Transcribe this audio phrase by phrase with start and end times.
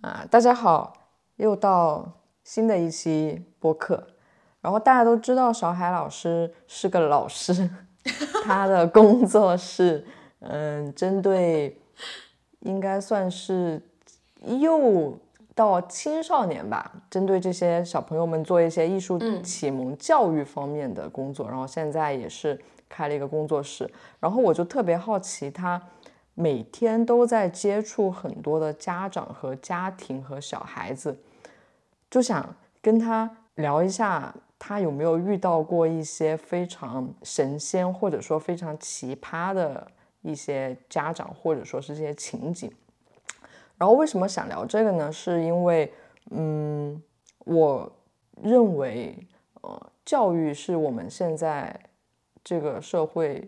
[0.00, 0.94] 啊，大家好，
[1.36, 2.10] 又到
[2.42, 4.02] 新的一期播客。
[4.62, 7.68] 然后大家都知道小海老师是个老师，
[8.44, 10.02] 他的工作是
[10.38, 11.78] 嗯，针对
[12.60, 13.82] 应该算是
[14.46, 15.18] 幼
[15.54, 21.46] 到青少年吧，针对这些小朋友们做一些艺术启蒙教育方面的工作。
[21.46, 22.58] 然后现在也是
[22.88, 23.90] 开了一个工作室。
[24.18, 25.78] 然后我就特别好奇他。
[26.40, 31.14] 每天都在接触很多的家长和家庭和小孩子，
[32.10, 39.86] 就想跟他聊一下，他有没有遇到过一些非常神仙或者说非常奇葩的
[40.22, 42.72] 一些家长或者说是这些情景。
[43.76, 45.12] 然后为什么想聊这个呢？
[45.12, 45.92] 是因为，
[46.30, 47.02] 嗯，
[47.40, 47.92] 我
[48.42, 49.14] 认为，
[49.60, 51.78] 呃，教育是我们现在
[52.42, 53.46] 这个社会。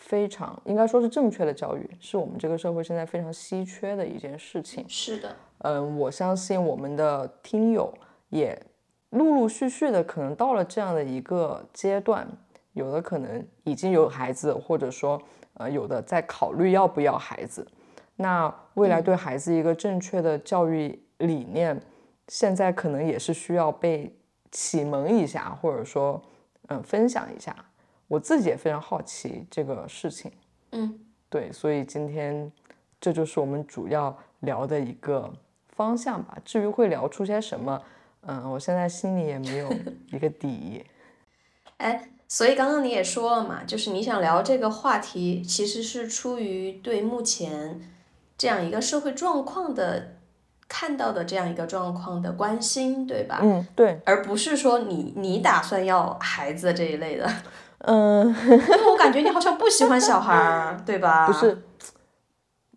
[0.00, 4.84] 非常应该说是正确的教育，是我们这个社会现在非常稀缺的一件事情。
[4.88, 7.92] 是的，嗯，我相信我们的听友
[8.30, 8.60] 也
[9.10, 12.26] 陆陆续续的可能到了这样的一个阶段，
[12.72, 15.20] 有的可能已经有孩子，或者说
[15.54, 17.64] 呃有的在考虑要不要孩子。
[18.16, 21.78] 那未来对孩子一个正确的教育理念，
[22.28, 24.18] 现在可能也是需要被
[24.50, 26.20] 启蒙一下，或者说
[26.68, 27.54] 嗯分享一下。
[28.10, 30.32] 我自己也非常好奇这个事情，
[30.72, 32.50] 嗯，对，所以今天
[33.00, 35.32] 这就是我们主要聊的一个
[35.68, 36.36] 方向吧。
[36.44, 37.80] 至于会聊出些什么，
[38.22, 39.72] 嗯，我现在心里也没有
[40.10, 40.84] 一个底。
[41.78, 47.80] 哎，所以刚刚你也说了嘛，就是你想聊这个话题，其实是出于对目前
[48.36, 50.16] 这样一个社会状况的
[50.66, 53.38] 看到的这样一个状况的关心，对吧？
[53.40, 57.30] 嗯，对，而不是说你你打算要孩子这一类的。
[57.80, 58.26] 嗯，
[58.92, 61.26] 我感觉你好像不喜欢小孩儿，对吧？
[61.26, 61.56] 不是，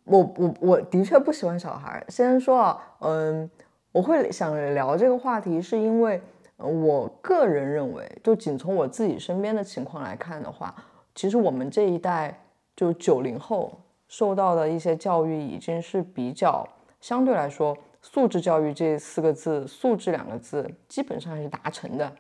[0.06, 2.06] 我我我的确不喜欢小孩儿。
[2.08, 3.50] 先说啊，嗯，
[3.92, 6.22] 我会想聊这个话题，是因为
[6.58, 10.73] 我个人认为，就仅从我自己身边的情况来看的话，
[11.14, 12.45] 其实我们这一代
[12.76, 13.77] 就九零后
[14.08, 16.66] 受到的一些教育，已经是比较
[17.02, 22.14] 相对来说，素质教育这四个字，素质两个字，基本上还是达成的。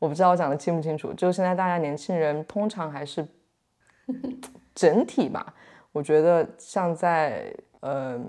[0.00, 3.24] 我不知道我讲的清不清楚，就现在大家年轻人通常还是
[4.74, 5.54] 整体吧。
[5.92, 8.26] 我觉得像在嗯，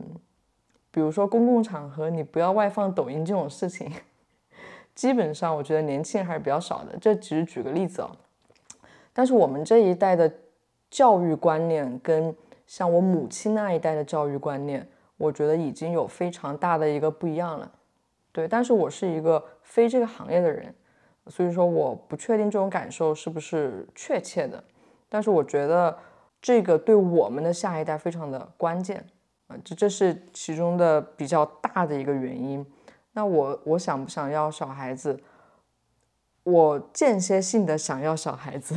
[0.92, 3.90] 比如说公共场合，你不要外放抖音这种事情，
[4.94, 6.98] 基本上我觉得年轻人还是比较少的。
[7.00, 8.12] 这只是举个例子哦。
[9.14, 10.30] 但是我们这一代的
[10.90, 12.36] 教育观念跟
[12.68, 17.72] 像我母亲那一代的教育观念，我觉得已经有非常大的一个不一样了。
[18.34, 20.76] 对，但是我是一个非这个行业的人。
[21.28, 24.64] 所以说，我不确定这种感受是不是确切的，
[25.08, 25.98] 但是我觉得
[26.42, 29.06] 这个对我们的下一代非常的关键
[29.48, 32.66] 啊，这这是其中的比较大的一个原因。
[33.14, 35.20] 那我我想不想要小孩子？
[36.44, 38.74] 我间歇性的想要小孩子，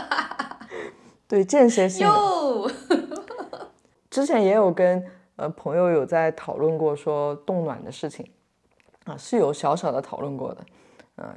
[1.28, 2.14] 对，间歇性的。
[4.08, 5.04] 之前也有跟
[5.36, 8.26] 呃朋友有在讨论过说冻卵的事情
[9.04, 10.64] 啊，是有小小的讨论过的。
[11.16, 11.36] 呃，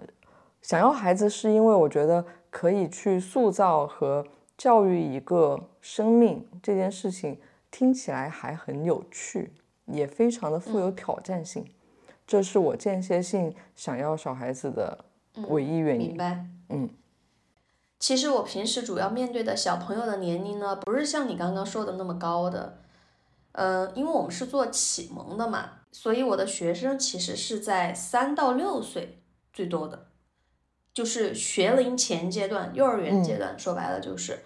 [0.61, 4.25] 想要孩子是因为我觉得可以去塑造和
[4.57, 7.39] 教育一个生命这件事情
[7.69, 9.51] 听起来还很有趣，
[9.85, 11.65] 也非常的富有挑战性，
[12.25, 15.05] 这是我间歇性想要小孩子的
[15.47, 16.09] 唯一原因。
[16.09, 16.45] 明白。
[16.69, 16.89] 嗯，
[17.99, 22.77] 其实我平时主要面对的小朋友的年龄呢，不是像你刚刚说的那么高的，
[23.53, 29.19] 呃，因为我们是做启蒙的嘛，所以我的学生其实是在三到六岁。
[29.53, 30.07] 最多的，
[30.93, 34.39] 就是学龄前阶段、幼儿园阶段，说白了就是，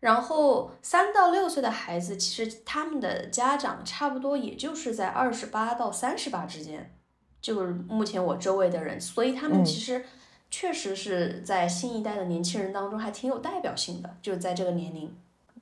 [0.00, 6.92] 然后三到六岁的孩子，其实他们的家长差不多也就是在二十八到三十八之间，
[7.40, 10.04] 就是目前我周围的人，所以他们其实
[10.50, 15.16] 确实是在新一代的年轻人当中还挺有代表性的，就在这个年龄。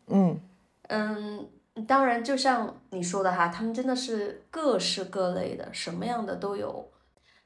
[0.06, 0.41] 嗯
[0.88, 1.48] 嗯，
[1.86, 6.91] 当然就像你说的哈，他们真的是各式各类的，什么样的都有。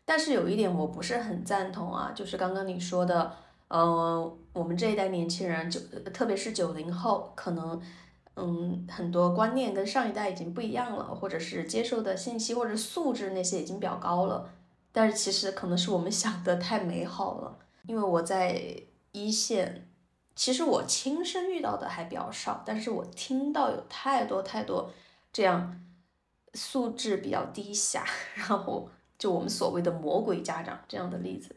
[0.06, 3.34] 但是有一点我不是很赞同啊，就是刚刚你说的，
[3.68, 5.80] 呃，我们这一代年轻人，就
[6.12, 7.80] 特别是九零后，可能，
[8.36, 14.50] 嗯，很多观念跟上一代已经不一样了，或者是接受的信息或者素质那些已经比较高了。
[14.92, 18.62] 但是其实可能是我们 想的太美好了，因为我在
[19.12, 19.88] 一线，
[20.36, 24.90] 其实我亲身遇到的还比较少，但是我听到有太多太多
[25.32, 25.80] 这样
[26.52, 28.04] 素质比较低下，
[28.36, 28.90] 然后。
[29.18, 31.54] 就我们所谓的魔鬼家长这样的例子，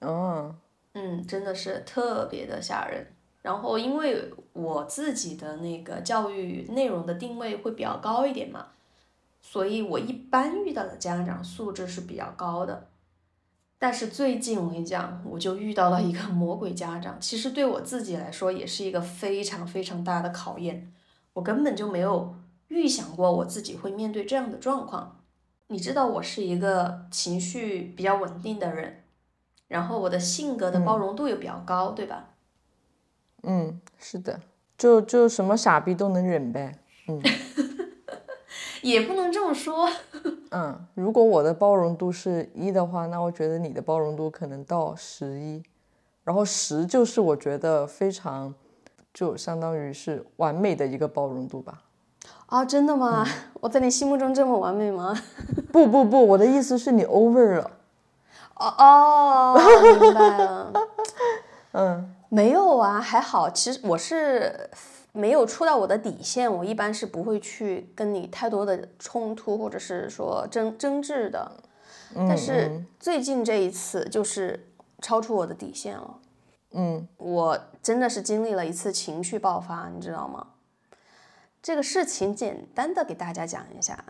[0.00, 0.54] 哦，
[0.92, 3.06] 嗯，真的是特别的吓人。
[3.40, 8.66] 然后因为我自己的那个教育内容的定位会比较高一点嘛，
[9.40, 12.88] 所以我一般遇到的家长素质是比较高的。
[13.78, 20.92] 但是最近我跟你讲，我就遇到了一个魔鬼家长，其实对我自己来说也是一个非常非常大的考验。
[21.32, 22.34] 我根本就没有
[22.66, 25.17] 预想过我自己会面对这样的状况。
[25.68, 29.02] 你知道我是一个情绪比较稳定的人，
[29.68, 32.30] 然后我的性格的包容度又比较高，对吧？
[33.42, 34.40] 嗯，是的，
[34.76, 36.78] 就就什么傻逼都能忍呗。
[37.06, 37.20] 嗯，
[38.82, 39.88] 也不能这么说。
[40.50, 45.62] 嗯，如果我的包容度是一的话，那我觉得你的包容度可能到十一，
[46.24, 48.54] 然后十就是我觉得非常，
[49.12, 51.82] 就相当于是完美的一个包容度吧。
[52.48, 53.26] 啊，真的吗？
[53.60, 55.14] 我在你心目中这么完美吗？
[55.70, 57.70] 不不不，我的意思是你 over 了。
[58.56, 59.60] 哦哦，
[60.00, 60.72] 明白了。
[61.72, 63.50] 嗯，没有啊，还好。
[63.50, 64.70] 其实我是
[65.12, 71.52] 没有触到我的底线，我一般是不会去跟你太多的冲突，或者是说争争执的。
[72.14, 74.72] 但是最近这一次就是
[75.02, 76.14] 超出我的底线了。
[76.72, 80.46] 嗯，我真的是经历了一次情绪爆发，你知道吗？
[81.68, 84.02] 这个事情简单的给大家讲一下，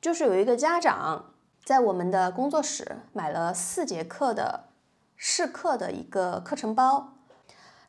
[0.00, 4.70] 就是有一个家长在我们的工作室买了四节课的
[5.14, 7.12] 试课的一个课程包，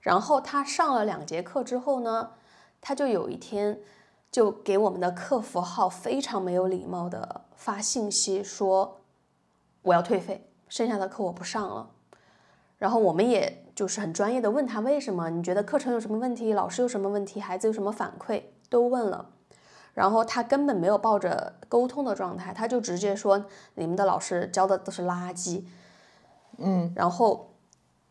[0.02, 2.32] 然后他上了两节课之后呢，
[2.82, 3.80] 他就有一天
[4.30, 9.00] 就给我们的客服号非常没有礼貌的发信息说
[9.84, 11.92] 我要退费，剩下的课我不上了。
[12.78, 15.30] 然后我们也就是很专业的问他为什么？
[15.30, 16.52] 你觉得课程有什么问题？
[16.52, 17.40] 老师有什么问题？
[17.40, 18.44] 孩子有什么反馈？
[18.70, 19.30] 都问了，
[19.94, 23.46] 然后他根本没有抱着沟通的状态，他就直接说
[23.76, 25.64] 你们的老师教的都是垃圾，
[26.58, 27.54] 嗯，然后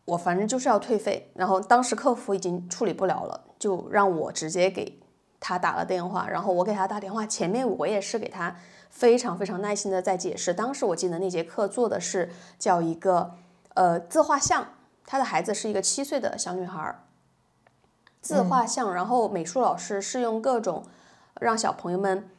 [0.05, 5.01] 我反正就是要退费，然后当时客服已经处理不了了，就让我直接给
[5.39, 8.55] 他打了电话，然后我给他打电话，前面我也是给他
[8.89, 13.35] 非常非常耐心的在解释，当时我记得那节课做的是叫一个
[13.75, 14.67] 呃自画像，
[15.05, 17.03] 他的孩子是一个七岁的小女孩。
[18.21, 20.85] 自画像，然后美术老师是用各种
[21.39, 22.29] 让小朋友们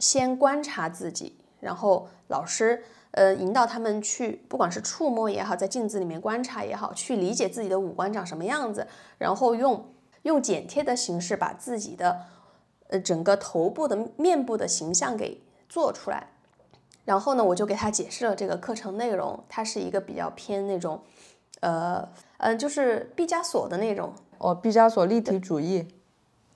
[0.00, 2.82] 先观察自己，然后老师
[3.12, 8.86] 呃引导他们去，不管是触摸也好，在镜子里面观察也好，去理解自己的五官长什么样子，
[9.16, 9.92] 然后用
[10.22, 12.22] 用剪贴的形式把自己的
[12.88, 16.30] 呃整个头部的面部的形象给做出来。
[17.04, 21.00] 然后呢，我就给他解释了这个课程内容，它是一个比较偏那种
[21.60, 24.12] 呃嗯，就是毕加索的那种。
[24.38, 25.88] 哦，毕加索立体主义，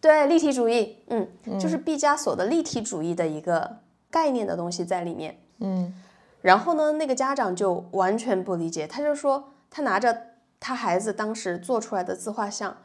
[0.00, 1.28] 对，立体主义，嗯，
[1.58, 3.78] 就是毕加索的立体主义的一个
[4.10, 5.94] 概念的东西在里面，嗯，
[6.42, 10.16] 然后呢，那个家长就完全不理解，他就说他拿着
[10.60, 12.76] 他孩子当时做出来的自画像，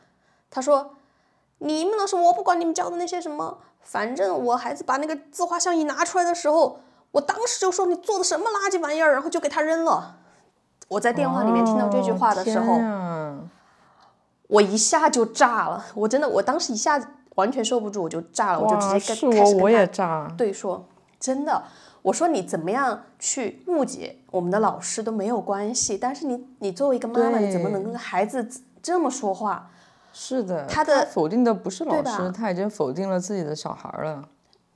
[0.50, 0.96] 他说
[1.60, 6.80] 你们老师，我不管你们教的那些什么，反正我孩子把那个自画像一拿出来的时候，
[7.12, 10.18] 我当时就说你做的什么垃圾玩意儿，然后就给他扔了。
[10.90, 12.80] 我在电话里面听到这句话的时候。
[14.54, 20.86] 我一下就炸了，我真的，我当时一下子完全受不住，我就炸了，我就直接跟开始跟他对说，
[21.20, 21.64] 真的，
[22.04, 28.48] 我说你怎么样去误解我们的老师都没有关系，但是你你作为一个妈妈，你怎么能跟孩子
[28.84, 29.72] 这么说话？
[30.14, 34.24] 是的，他的否定的不是老师，他已经否定了自己的小孩了。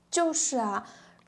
[0.10, 0.84] 就是啊，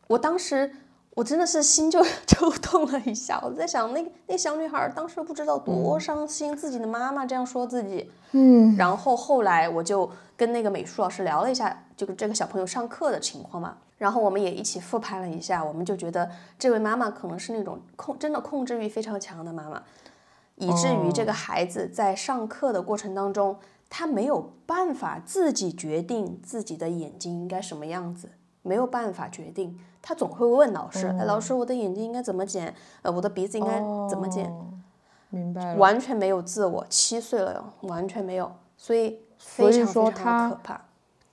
[0.07, 0.73] 我当时。
[1.19, 8.09] 我真的是心就 抽动了一下，我在想，那那小女孩当时不知道多伤心，自己的妈妈这样说自己。
[8.31, 8.73] 嗯。
[8.77, 13.75] 然后后来我就跟那个美术老师聊了一下，就这个小朋友上课的情况嘛。
[13.97, 19.83] 然后我们也一起复盘了一下，我们就觉得这位妈妈可能是那种控真的控制欲非常强的妈妈，
[20.55, 23.57] 以至于这个孩子在上课的过程当中，
[23.89, 28.29] 他没有办法自己决定自己的眼睛应该什么样子，
[28.61, 29.79] 没有办法决定。
[30.01, 32.73] 他总会问老师：“哎，老师，我的眼睛应该怎么剪？
[33.01, 34.49] 呃，我的鼻子应该怎么剪？”
[35.29, 35.75] 明白了。
[35.75, 40.81] 完全没有自我，七岁了哟，完全没有，所以非常非常可怕。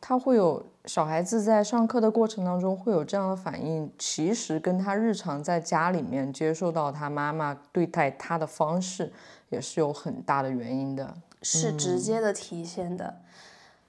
[0.00, 9.12] 他会有小孩子在上课的过程当中会有这样的反应，其实跟他日常在家里面接受到他妈妈对待他的方式
[9.48, 13.20] 也是有很大的原因的，是直接的体现的。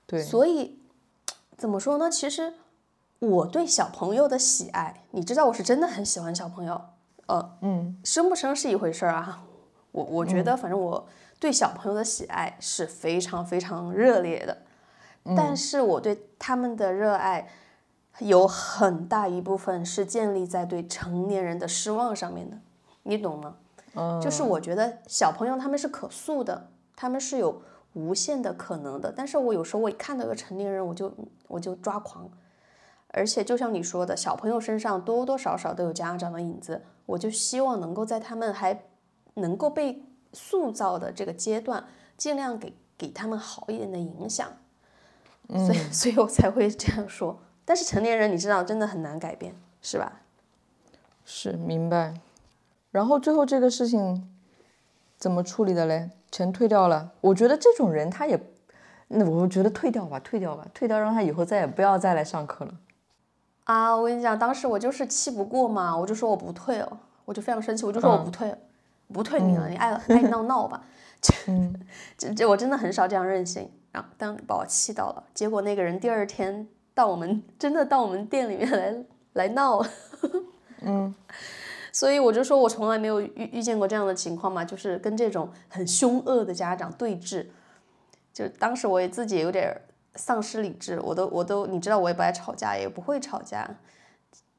[0.06, 0.79] 对，所以
[1.58, 2.12] 怎么说呢？
[2.12, 2.53] 其实。
[3.19, 6.79] 我对小朋友的喜爱，你知道我是真的很喜欢小朋友，
[7.25, 9.43] 呃，嗯，生不生是一回事儿啊，
[9.91, 11.07] 我我觉得反正我
[11.39, 14.57] 对小朋友的喜爱是非常非常热烈的，
[15.36, 17.50] 但是我对他们的热爱
[18.19, 22.57] 有很大一部分是建立在对成年人的失望上面的，
[23.03, 23.55] 你懂吗？
[24.21, 27.59] 就是我觉得小朋友他们是可塑的，他们是有
[27.93, 31.12] 无限的可能的，但是我有时候我一看到个成年人，我就
[31.47, 32.29] 我就抓狂。
[33.17, 38.83] 而且就像你说的，小朋友身上多多少少都有家长的影子，我就希望能够在他们还
[39.33, 41.83] 能够被塑造的这个阶段，
[42.15, 44.47] 尽量给给他们好一点的影响。
[45.50, 47.39] 所以，所以我才会这样说。
[47.65, 50.21] 但是成年人，你知道，真的很难改变，是吧？
[51.25, 52.13] 是，明白。
[52.91, 54.29] 然后最后这个事情
[55.17, 56.09] 怎么处理的嘞？
[56.31, 57.12] 钱退掉了。
[57.21, 58.39] 我觉得这种人他也，
[59.07, 62.74] 那我觉得退掉吧，退掉吧，退掉，让他以后再也不要再来上课了。
[63.67, 68.57] 啊，我跟你讲，当时我就是气不过嘛，我就说我不退了，我就非常生气，我就说我不退了，
[69.13, 70.81] 不退你了，你爱爱闹闹吧。
[72.17, 73.69] 这这 我真的很少这样任性。
[73.91, 78.95] 然后当把我气到了，结果那个人第二天到我们真的到我们店里面来
[79.33, 79.86] 来闹。
[80.81, 81.13] 嗯。
[81.91, 87.47] 所以我就说，我从来没有遇遇见过这样的情况嘛，就是跟这种很凶恶的家长对峙。
[88.31, 89.75] 就当时我也自己有点
[90.17, 93.69] 丧失理智，我都我都你知道，我也不爱吵架，也不会吵架。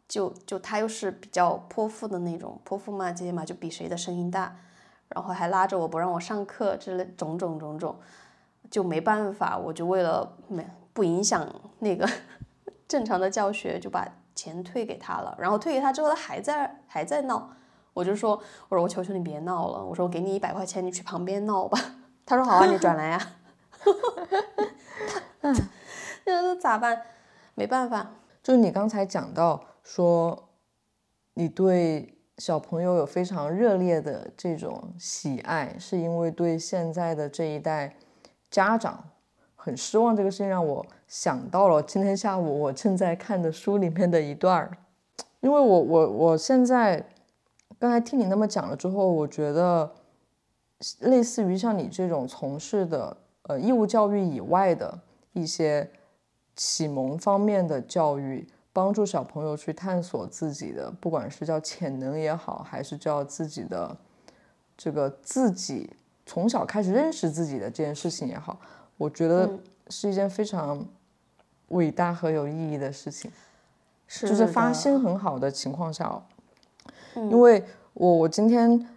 [0.08, 4.56] 就就他又是比较泼妇的那种，泼妇骂街嘛，就比谁的声音大，
[5.08, 7.96] 然后还拉着我不让我上课之类种种种种，
[8.70, 11.46] 就没办法，我就为了没不影响
[11.80, 12.08] 那个
[12.88, 14.08] 正常的教学，就把。
[14.38, 17.50] 钱退给他了，然后退给他之后，他还在还在闹，
[17.92, 21.76] 我就说，我说我求求你别闹了，我说我给你一百块钱，你去旁边闹吧。
[22.24, 23.20] 他说好啊，你转来呀。
[25.42, 25.54] 嗯，
[26.24, 27.02] 那咋办？
[27.54, 28.10] 没办法。
[28.42, 30.48] 就你刚才讲到说，
[31.34, 37.96] 你对小朋友有非常热烈的这种喜爱，是因为对现在的这一代
[38.50, 39.04] 家长。
[39.60, 44.70] 很失望，这个事情让我想到了今天下午我正在看的书里面的一段儿，
[45.40, 47.04] 因为我我我现在
[47.78, 49.92] 刚才听你那么讲了之后，我觉得
[51.00, 53.14] 类似于像你这种从事的
[53.48, 54.96] 呃义务教育以外的
[55.32, 55.90] 一些
[56.54, 63.96] 启蒙方面的教育，帮助小朋友去探索自己的，不管是叫潜能也好，还是叫自己的
[64.76, 65.90] 这个自己
[66.24, 68.58] 从小开始认识自己的这件事情也好。
[68.96, 69.50] 我觉得
[69.88, 70.84] 是一件非常
[71.68, 73.30] 伟大和有意义的事情，
[74.06, 76.22] 是就是发心很好的情况下，
[77.14, 77.64] 因为
[77.94, 78.88] 我我今天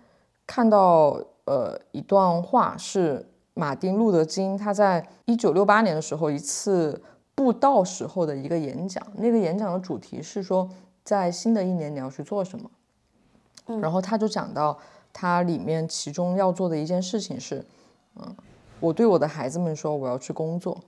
[0.46, 7.02] 看到呃一段话是马丁路德金他在一九六八年的时候一次
[7.36, 10.70] 布道时候的一个演讲，那个演讲的主题是说
[11.04, 12.70] 在新的一年你要去做什么，
[13.80, 14.78] 然后他就讲到
[15.12, 17.66] 他里面其中要做的一件事情是，
[18.16, 18.36] 嗯。
[18.80, 20.82] 我对我的孩子们说：“我要去工作，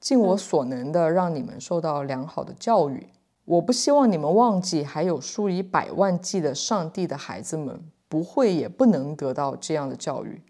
[0.00, 3.06] 尽我所能的让你们受到良好的教育。
[3.44, 10.42] 我不希望你们忘记，还有数以百万计的上帝的孩子们不会也不能得到这样的教育。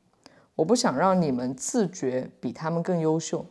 [0.55, 3.45] 我不想让你们自觉比他们更优秀，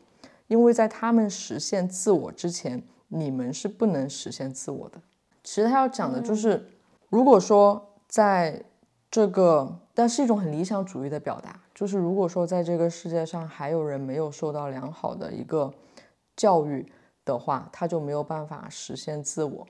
[0.48, 5.02] 因为在他们实现自我之前，你们是不能实现自我的。
[5.44, 6.66] 其实他要讲的就是，
[7.10, 8.64] 如果说在
[9.12, 15.74] 这个，但是一种很理想主义的表达。”就是如果说在这个世界上还有人没有受到良好的一个
[16.36, 16.86] 教育
[17.26, 19.66] 的话，他就没有办法实现自我。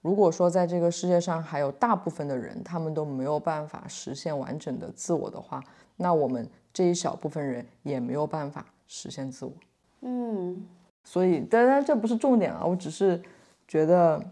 [0.00, 5.62] 如果说在这个世界上还有大部分的人他们都没有办法实现完整的自我的话，
[5.94, 9.52] 那我们这一小部分人也没有办法实现自我。
[10.00, 10.66] 嗯，
[11.04, 13.20] 所以当然这不是重点啊，我只是
[13.68, 14.22] 觉得，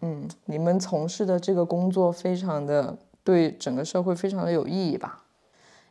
[0.00, 5.24] 嗯，你们从事的这个工作非常的对整个社会非常的有意义吧。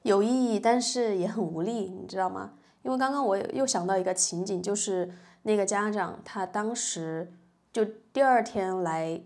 [0.03, 2.51] 有意义，但是也很无力，你知道吗？
[2.83, 5.11] 因为刚刚我又想到一个情景，就是
[5.43, 7.29] 那个家长他当时
[7.73, 7.83] 就
[8.13, 9.21] 第二天来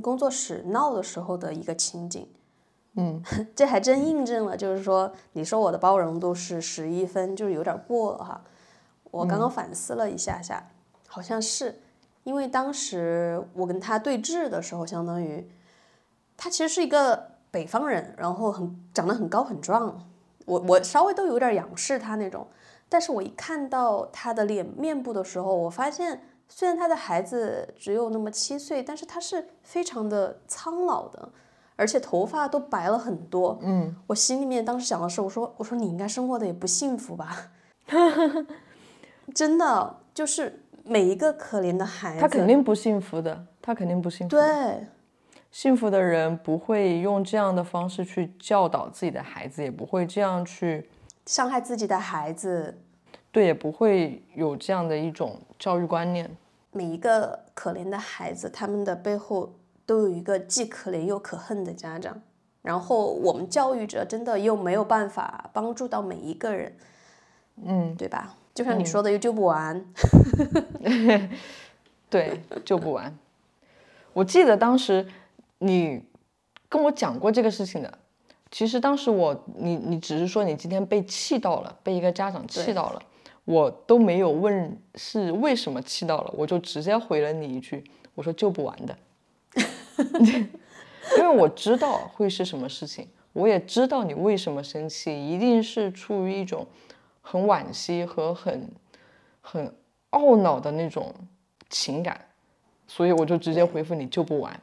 [0.00, 2.28] 工作室闹的时候的一个情景。
[2.98, 3.22] 嗯，
[3.56, 8.40] 这还真印证了，就是说你说我的包容度是十一分，就是有点过了哈。
[9.10, 10.62] 我刚刚反思了一下下，
[11.06, 11.80] 好像是
[12.24, 15.48] 因为当时我跟他对峙的时候，相当于
[16.36, 17.38] 他其实是一个。
[17.50, 20.06] 北方人，然后很长得很高很壮，
[20.44, 22.46] 我我稍微都有点仰视他那种，
[22.90, 31.30] 但是我一看到他的脸面部的时候，我发现虽然他的孩子只有那么七岁，但是他是非常的苍老的，
[31.78, 33.56] 而且头发都白了很多。
[33.62, 37.52] 嗯，我心里面当时想的是，我说我说你应该生活的也不幸福吧，
[39.32, 44.36] 真的就是每一个可怜的孩子，他肯定不幸福的，他肯定不幸福。
[44.36, 44.86] 对。
[45.50, 50.86] 幸福的人不会用这样的方式去教导自己的孩子，也不会这样去
[51.24, 52.76] 伤害自己的孩子，
[53.32, 56.30] 对，也不会有这样的一种教育观念。
[56.70, 59.50] 每一个可怜的孩子，他们的背后
[59.88, 62.20] 都有一个既可怜又可恨的家长。
[62.60, 66.76] 然后我们教育者真的又没有办法帮助到每一个人，
[67.64, 68.34] 嗯，对吧？
[68.54, 69.82] 就像你说的，又救不完。
[72.10, 73.16] 对，救不完。
[74.12, 75.06] 我记得当时
[75.60, 76.02] 你
[76.68, 77.98] 跟我讲过这个事情的。
[78.50, 83.02] 其实当时我，你你只是说你今天被气到了，被一个家长气到了，
[83.44, 88.96] 我都没有问是为什么气到了，我就直接回了你一句，我说救不完的，
[91.16, 96.66] 因为我知道会是什么事情，我也知道你为什么生气，一定是出于一种
[97.22, 98.70] 很惋惜和很
[99.40, 99.74] 很
[100.10, 101.14] 懊恼的那种
[101.70, 102.20] 情感，
[102.86, 104.60] 所以我就直接回复你就不玩，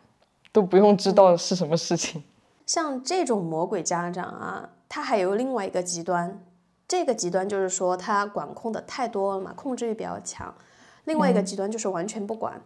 [0.51, 2.23] 都不用知道是什么事情。
[2.65, 6.43] 像这种魔鬼家长啊，他还有另外一个极端，
[6.87, 10.53] 这个极端就是说他管控的太多了嘛，控制欲比较强。
[11.05, 12.61] 另外一个极端就是完全不管。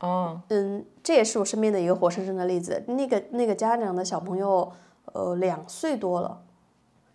[0.00, 2.82] 哦，嗯，这也是我身边的一个活生生的例子。
[2.88, 4.72] 那个那个家长的小朋友，
[5.12, 6.42] 呃，两岁多了，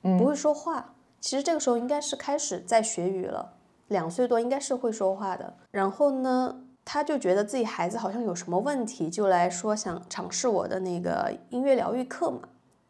[0.02, 0.94] 不会说话。
[1.20, 3.54] 其实这个时候应该是开始在学语了，
[3.88, 5.54] 两岁多应该是会说话的。
[5.72, 6.62] 然后呢？
[6.88, 12.42] 他就觉得自己孩子好像有什么问题，就来说想尝试我的那个音乐疗愈课嘛，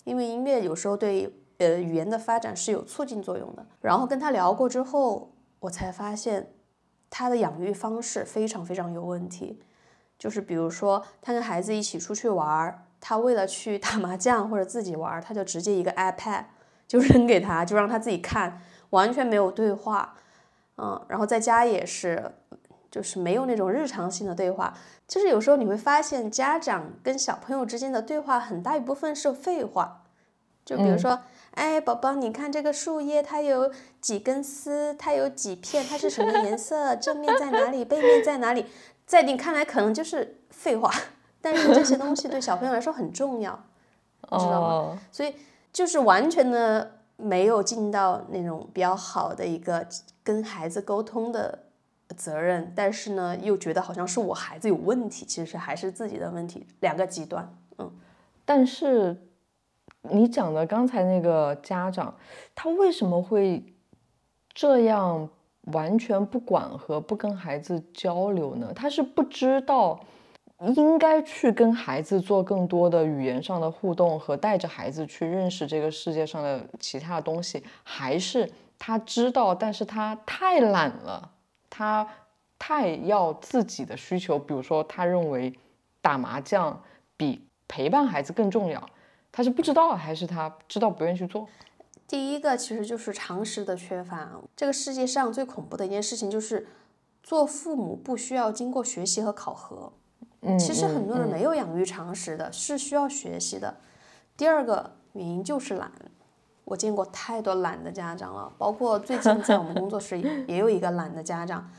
[0.04, 3.66] 因为音乐有时候对呃语言的发展是有促进作用的。
[3.80, 6.52] 然后跟他聊过之后，我才发现
[7.10, 9.62] 他的养育方式非常非常有问题，
[10.26, 16.46] 就是比如说他跟孩子一起出去玩儿，他为了去打麻将或者自己玩儿，他就直接一个 iPad
[16.88, 20.16] 就扔给他，就让他自己看，完全没有对话。
[20.78, 22.32] 嗯，然后在家也是。
[22.90, 24.74] 就是没有那种日常性的对话，
[25.06, 30.04] 就是有时候你会发现家长跟小朋友之间的对话很大一部分是废话，
[30.64, 31.20] 就比如说，
[31.56, 36.96] 哎，宝宝，你看这个树叶，它有几根丝，它有几片，它是什么颜色？
[36.96, 37.84] 正面在哪里？
[37.84, 38.66] 背面在哪里？
[39.06, 40.92] 在你看来可能就是废话，
[41.42, 43.52] 但是这些东西对小朋友来说很重要，
[44.32, 45.02] 你知道吗？
[45.12, 45.34] 所以
[45.72, 49.86] 就是完全的没有尽到那种比较好的一个
[50.24, 51.60] 跟孩子沟通的。
[52.16, 57.52] 责任，但是呢，又觉得好像是我孩子有问题，其实还是自己的问题，两个极端。
[57.80, 57.92] 嗯，
[58.46, 59.28] 但是
[60.04, 62.16] 你讲的刚才那个家长，
[62.54, 63.74] 他为什么会
[64.54, 65.28] 这样
[65.72, 68.72] 完全不管和不跟孩子交流呢？
[68.76, 70.00] 他是不知道
[70.76, 81.32] 应该去跟孩子做更多的语言上的互动和带着孩子去认识这个世界上的其他的东西，还是他知道，但是他太懒了？
[81.70, 82.08] 他
[82.58, 85.54] 太要自己的需求，比如说他认为
[86.02, 86.82] 打麻将
[87.18, 88.82] 比陪伴孩子更重要，
[89.32, 91.48] 他是不知道还是他知道不愿意去做？
[92.08, 94.30] 第一个其实就是常识的缺乏。
[94.56, 96.68] 这个世界上最恐怖的一件事情就是
[97.24, 99.92] 做父母不需要经过学习和考核。
[100.42, 103.78] 嗯，其实很多人没有养育常识的，是需要学习的。
[104.38, 105.92] 第二个原因就是懒。
[106.66, 111.70] 我见过太多懒的家长了，包括最近在我们工作室也有一个懒的家长，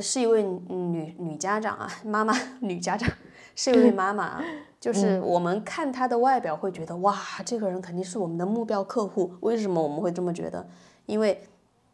[0.00, 3.10] 是一位女女家长啊，妈妈女家长，
[3.54, 4.44] 是一位妈妈啊，
[4.80, 9.34] 就是我们看她的外表会觉得哇，这个人肯定是我们的目标客户。
[9.40, 10.66] 为什么我们会这么觉得？
[11.06, 11.42] 因为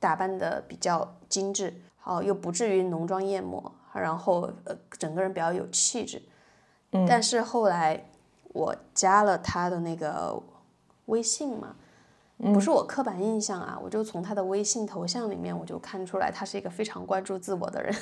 [0.00, 6.22] 打扮的比较精致，好又不至于浓妆艳抹，然后呃整个人比较有气质。
[7.06, 8.08] 但是后来
[8.52, 10.42] 我加了她的那个。
[11.08, 11.74] 微信嘛，
[12.52, 17.96] 不是我刻板印象啊，我就从他的微信头像里面我就看出来，他是一个非常关注自我的人，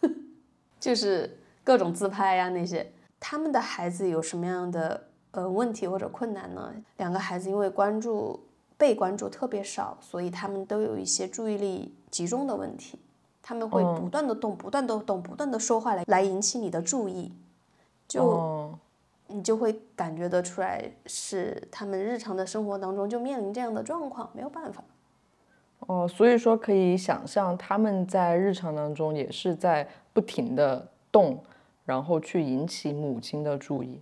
[0.80, 2.90] 就是各种自拍呀那些。
[3.18, 5.02] 他们的孩子有什么样的
[5.32, 6.72] 呃问题或者困难呢？
[6.96, 8.40] 两个孩子因为关注
[8.76, 12.98] 被关注特别少，所以他们都有一些注意力集中的问题，
[13.42, 17.32] 他们会不断的动，不断的动，不断的说话来来引起你的注意，
[18.06, 18.78] 就。
[19.28, 24.84] 你就会感觉得出来，是他们日常的生活当中就面临这样的状况，没有办法。
[25.80, 31.42] 哦，所以说可以想象，他们在日常当中也是在不停的动，
[31.86, 33.98] 然后去引起母亲的注意。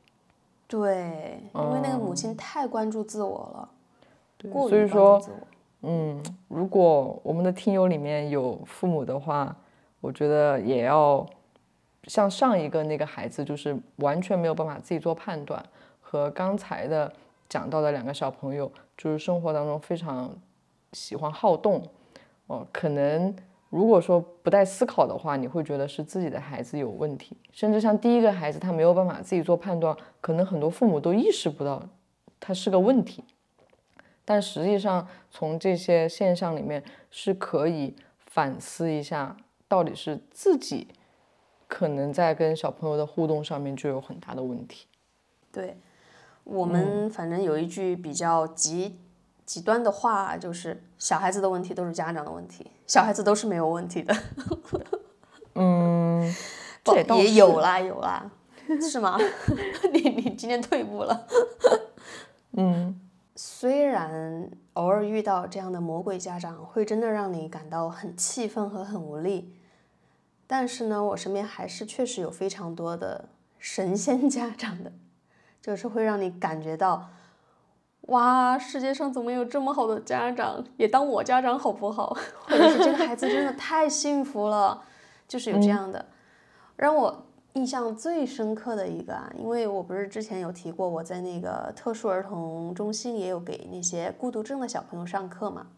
[0.66, 3.68] 对，因为那个母亲太关注自我了，
[4.50, 5.46] 过于关注自我。
[5.82, 9.54] 嗯，如果我们的听友里面有父母的话，
[10.00, 11.24] 我觉得也要。
[12.06, 15.64] 像上一个那个孩子，就是完全没有办法自己做判断，
[16.02, 17.10] 和刚才的
[17.48, 20.30] 讲到的两个小朋友，就是生活当中非常
[20.92, 21.82] 喜欢好动，
[22.46, 23.34] 哦，可能
[23.74, 31.82] 如果说不带思考的话，你会觉得是自己的孩子有问题，甚至像第一个孩子，他没有办法自己做判断，可能很多父母都意识不到
[32.38, 33.24] 他是个问题，
[34.24, 40.86] 但实际上从这些现象里面是可以反思一下，到底是自己。
[41.66, 44.86] 可能在跟小朋友的互动上面就有很大的问题。
[45.50, 45.76] 对，
[46.44, 48.96] 我们反正有一句比较极
[49.46, 54.14] 极端的话，就是小孩子的问题都是家长的问题，小孩子都是没有问题的。
[55.54, 56.34] 嗯，
[56.84, 58.30] 这也有啦有啦，
[58.80, 59.18] 是吗？
[59.92, 61.26] 你你今天退步了。
[62.52, 62.98] 嗯，
[63.36, 69.54] 虽然偶尔遇到这样的魔鬼家长，会真的让你感到很气愤和很无力，
[70.46, 73.28] 但是呢，我身边还是确实有非常多的
[73.58, 74.92] 神仙家长的，
[75.60, 77.10] 就是会让你感觉到，
[78.08, 80.64] 哇，世界上怎么有这么好的家长？
[80.76, 82.16] 也当我家长好不好？
[82.46, 84.82] 或者是这个孩子真的太幸福了，
[85.26, 86.04] 就是有这样的，
[86.76, 87.26] 让我。
[87.54, 95.68] 印象最深刻的一个啊，因为我不是之前有提过，我在那个特殊儿童中心也有给那些孤独症的小朋友上课嘛。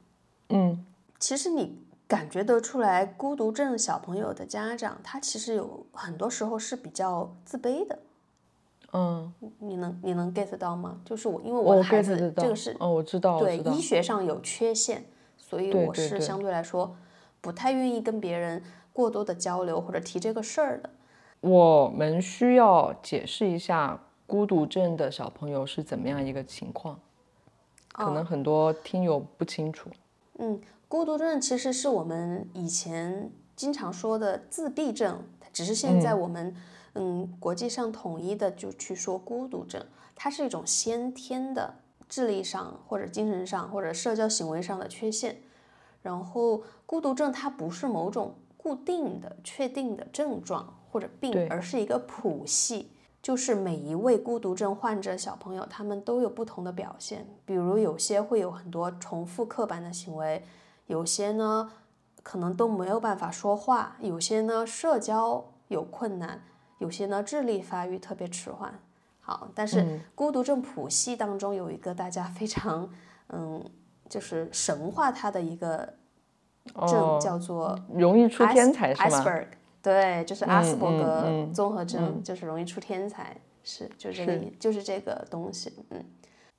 [0.48, 0.82] 嗯，
[1.18, 7.98] 其实你感觉得出来，孤独症小朋友的家长，他其实有很多时候是比较自卑的。
[8.98, 10.98] 嗯，你能你能 get 到吗？
[11.04, 15.04] 就是我，因为我的孩子这个是哦，我知道，对医学上有缺陷，
[15.36, 16.96] 所以我是相对来说
[17.42, 18.62] 不太愿意跟别人
[18.94, 20.88] 过多的交流或者提这个事儿的。
[21.40, 26.98] 我们需要解释一下孤独症的小朋友是怎么样一个情况，
[27.92, 29.90] 可能很多听友不清楚。
[30.38, 36.56] 嗯，孤独症其实是我们以前经常说的自闭症，只是现在我们嗯
[37.38, 41.74] 国际上统一的就去说孤独症，它是一种先天的
[42.08, 45.40] 智力上或者精神上或者社交行为上的缺陷。
[46.02, 50.74] 然后孤独症它不是某种固定的、确定的症状。
[50.88, 57.26] 或者病，而是一个谱系，就是每一位孤独症患者小朋友，他们都有不同的表现。
[57.44, 60.42] 比如有些会有很多重复刻板的行为，
[60.86, 61.70] 有些呢
[62.22, 66.42] 可能都没有办法说话，有些呢社交有困难，
[66.78, 68.72] 有些呢智力发育特别迟缓。
[69.20, 72.88] 好，但是孤独症谱系当中有一个大家非常
[73.30, 73.60] 嗯，
[74.08, 75.94] 就是神话它的一个
[76.86, 79.24] 症叫做容易出天才是吗？
[79.82, 85.72] 对，就是阿斯伯格综合征，就是容易出天才，是就这个，就是这个东西。
[85.90, 86.04] 嗯，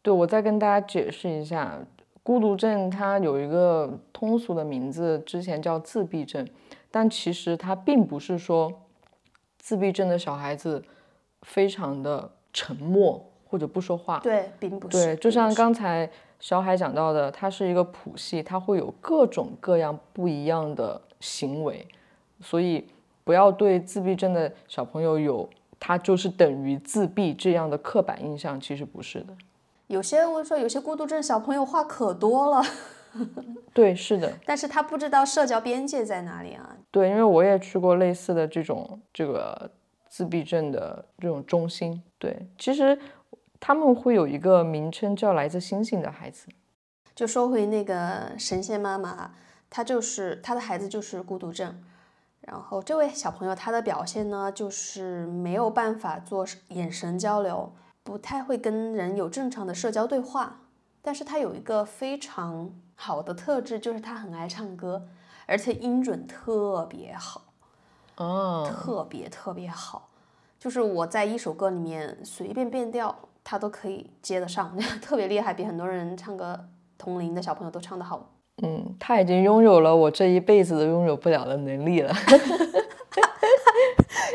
[0.02, 1.78] 对，我再跟大家解释一下，
[2.24, 6.46] 孤独症它有一个通俗的名字，之前叫自闭症，
[6.92, 8.72] 但其实它并不是说
[9.68, 10.82] 自闭症的小孩子
[11.42, 14.20] 非常的沉默或者不说话。
[14.20, 14.98] 对，并不是。
[14.98, 21.86] 对，就像刚才小海讲到的，它是一个谱系，它会有各种各样不一样的行为，
[22.40, 22.88] 所以。
[23.28, 29.36] 不要对自闭症的小朋友有他就是等于自闭这样的刻板印象，其实不是的。
[29.88, 32.66] 有些我说有些孤独症小朋友话可多了，
[33.74, 34.32] 对，是的。
[34.46, 36.76] 但是他不知道社交边界在哪里啊？
[36.92, 39.70] 对，因为我也去过类似的这种这个
[40.08, 42.02] 自闭症的这种中心。
[42.18, 42.98] 对，其实
[43.60, 46.48] 他们会有一个名称叫来自星星的孩子。
[47.16, 49.32] 就说回那个神仙妈妈，
[49.70, 51.84] 她就是她的孩子就是孤独症。
[52.42, 60.62] 然后这位小朋友他的表现呢，就是没有办法做眼神交流，不太会跟人有正常的社交对话。
[61.02, 65.08] 但是他有一个非常好的特质，就是他很爱唱歌，
[65.46, 67.42] 而且音准特别好，
[68.18, 70.10] 哦，特别特别好。
[70.60, 78.32] 就是我在一首歌里面随便变调，他都可以接得上， 特别厉害，比很多人唱歌同龄的小朋友都唱得好。
[78.64, 82.12] 嗯，他已经拥有了我这一辈子都拥有不了的能力了。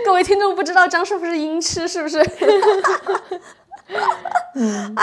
[0.06, 2.20] 各位听众不知道张师傅是音痴是不是？
[4.54, 4.94] 嗯，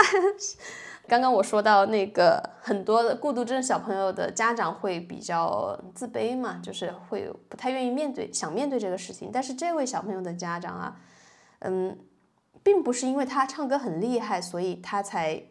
[1.10, 9.28] 刚刚我说到那个很多孤独症小朋友的家长会比较自卑嘛，就是会不太愿意面对，想面对这个事情。
[9.32, 10.96] 但是这位小朋友的家长啊，
[11.62, 11.98] 嗯，
[12.62, 15.42] 并不是因为他唱歌很厉害，所以他才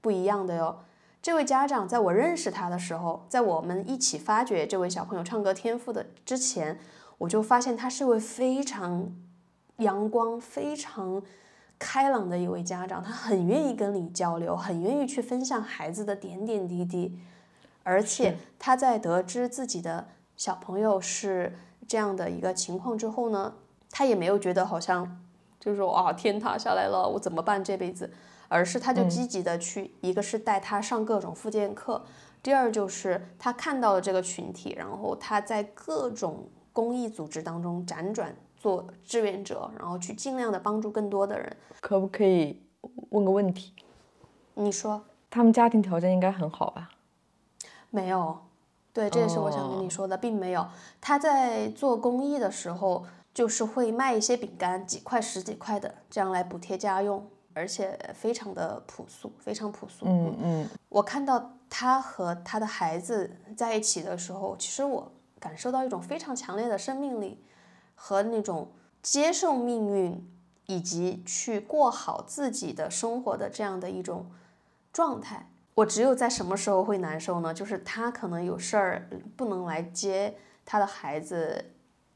[0.00, 0.78] 不一样的哟。
[1.20, 6.78] 这位家长在我认识他的时候，在我们一起发掘这位小朋友唱歌天赋的之前，
[7.18, 9.12] 我就发现他是位非常
[9.76, 11.22] 阳光、非常
[11.82, 13.02] 开朗的一位家长。
[13.02, 17.18] 他很愿意跟你交流，很愿意去分享孩子的点点滴滴。
[17.82, 21.52] 而且他在得知自己的小朋友是
[21.88, 23.54] 这样的一个情况之后呢，
[23.90, 25.20] 他也没有觉得好像
[25.58, 28.08] 就是说啊天塌下来了，我怎么办这辈子？
[28.48, 32.04] 而是他就积极的去，一个是带他上各种复健课，
[32.42, 41.56] 第二就是他看到了这个群体，然后他在各种公益组织当中辗转做志愿者，然后去尽量的帮助更多的人。
[41.80, 42.62] 可不可以
[43.10, 43.72] 问个问题？
[44.54, 46.90] 你说，他们家庭条件应该很好吧？
[47.90, 48.38] 没有，
[48.92, 50.64] 对，这也是我想跟你说的，并没有。
[51.00, 57.26] 他在做公益的时候，就是会卖一些饼干，几块十几块的，这样来补贴家用。
[57.54, 60.06] 而且非常的朴素，非常朴素。
[60.08, 67.44] 嗯嗯，我看到他和他的孩子在一起的时候，其实我感受到一种非常强烈的生命力。
[68.04, 70.28] 和那种接受命运
[70.66, 74.26] 以及去过好自己的生活的这样的一种
[74.92, 75.48] 状态。
[75.74, 77.54] 我只有在什么时候会难受呢？
[77.54, 80.34] 就是他可能有事儿不能来接
[80.66, 81.64] 他的孩子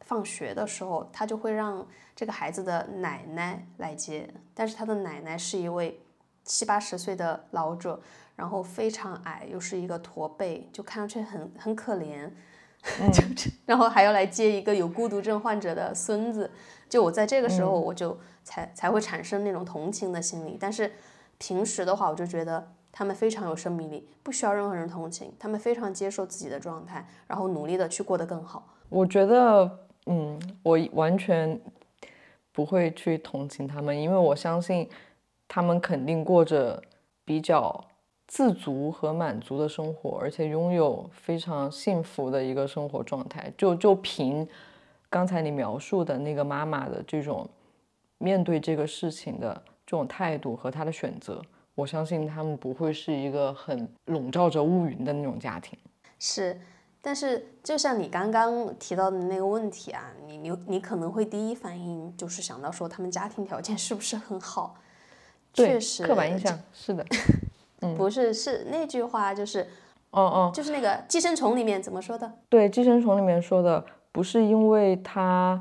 [0.01, 4.29] 放学的时候，他就会让这个孩子的奶奶来接。
[4.55, 6.01] 但是他的奶奶是一位
[6.43, 8.01] 七八十岁的老者，
[8.35, 12.29] 然后非常矮，又是一个驼背，就看上去很很可怜。
[13.13, 16.51] 就这然后还要来接一个有孤独症患者的孙子。
[16.89, 20.57] 就我在这个时候，我就才才会产生那种同情的心理。
[20.59, 20.91] 但是
[21.39, 22.73] 平时的话，我就觉得。
[22.99, 25.31] 他们非常有生命力，不需要任何人同情。
[25.39, 28.67] 他们非常接受自己的状态，然后努力的去过得更好。
[28.89, 29.71] 我觉得，
[30.07, 31.61] 嗯，我完全
[32.53, 34.89] 不会去同情他们，因为我相信
[35.47, 36.83] 他们肯定过着
[37.23, 37.85] 比较
[38.27, 43.53] 自足和满足的生活，而且拥有非常幸福的一个生活状态。
[43.57, 44.47] 就就凭
[45.09, 47.49] 刚才你描述的那个妈妈的这种
[48.19, 49.55] 面对这个事情的
[49.87, 51.41] 这种态度和她的选择。
[51.77, 55.79] 我相信他们不会是一个很笼罩着乌云的那种家庭。
[56.19, 56.59] 是，
[57.03, 64.75] 但是就像你刚刚提到的那个问题啊，你你你可能会第一反应就是想到说他们家庭条件是不是很好？
[65.53, 67.05] 确实，刻板印象是的。
[67.95, 69.67] 不是，是那句话就是，
[70.11, 72.33] 哦哦，就是那个《寄生虫》里面怎么说的？
[72.49, 75.61] 对，《寄生虫》里面说的不是因为他，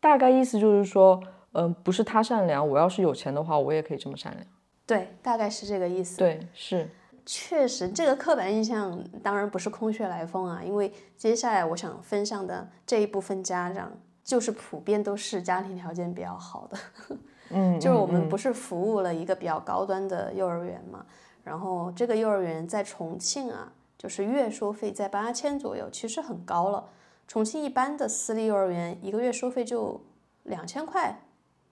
[0.00, 1.20] 大概意思就是说，
[1.52, 4.46] 嗯，不是他善良，我要是有钱的话，我也可以这么善良。
[4.86, 6.18] 对，大概是这个意思。
[6.18, 6.86] 对，是，
[7.24, 10.60] 确实，这个刻板印象当然不是空穴来风啊。
[10.62, 13.90] 因为接下来我想分享的这一部分家长，
[14.22, 16.78] 就是普遍都是家庭条件比较好的。
[17.50, 21.04] 嗯，就是我们不是服务了一个比较高端的幼儿园嘛？
[21.44, 26.88] 然后这个幼儿园在重庆啊，就是月收费在八千左右，其实很高了。
[27.28, 30.00] 重庆一般的私立幼儿园一个月收费就
[30.42, 31.20] 两千块。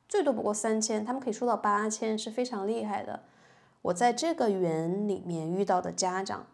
[0.08, 3.20] 最多不过三千，他们可以收到八千，是非常厉害的。
[3.80, 6.46] 我在这个园里面遇到的家长，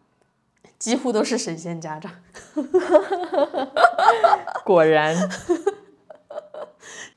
[0.77, 2.11] 几乎都是神仙家长。
[4.63, 5.15] 果然。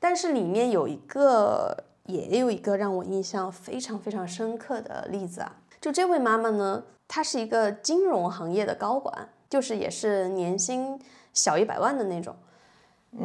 [0.01, 5.55] 但是里面有一个，也有一个让我印象非常非常深刻的例子啊。
[5.83, 10.97] 就这位妈妈呢，她是一个金融行业的高管，就是也是年薪
[11.33, 12.33] 小一百万的那种。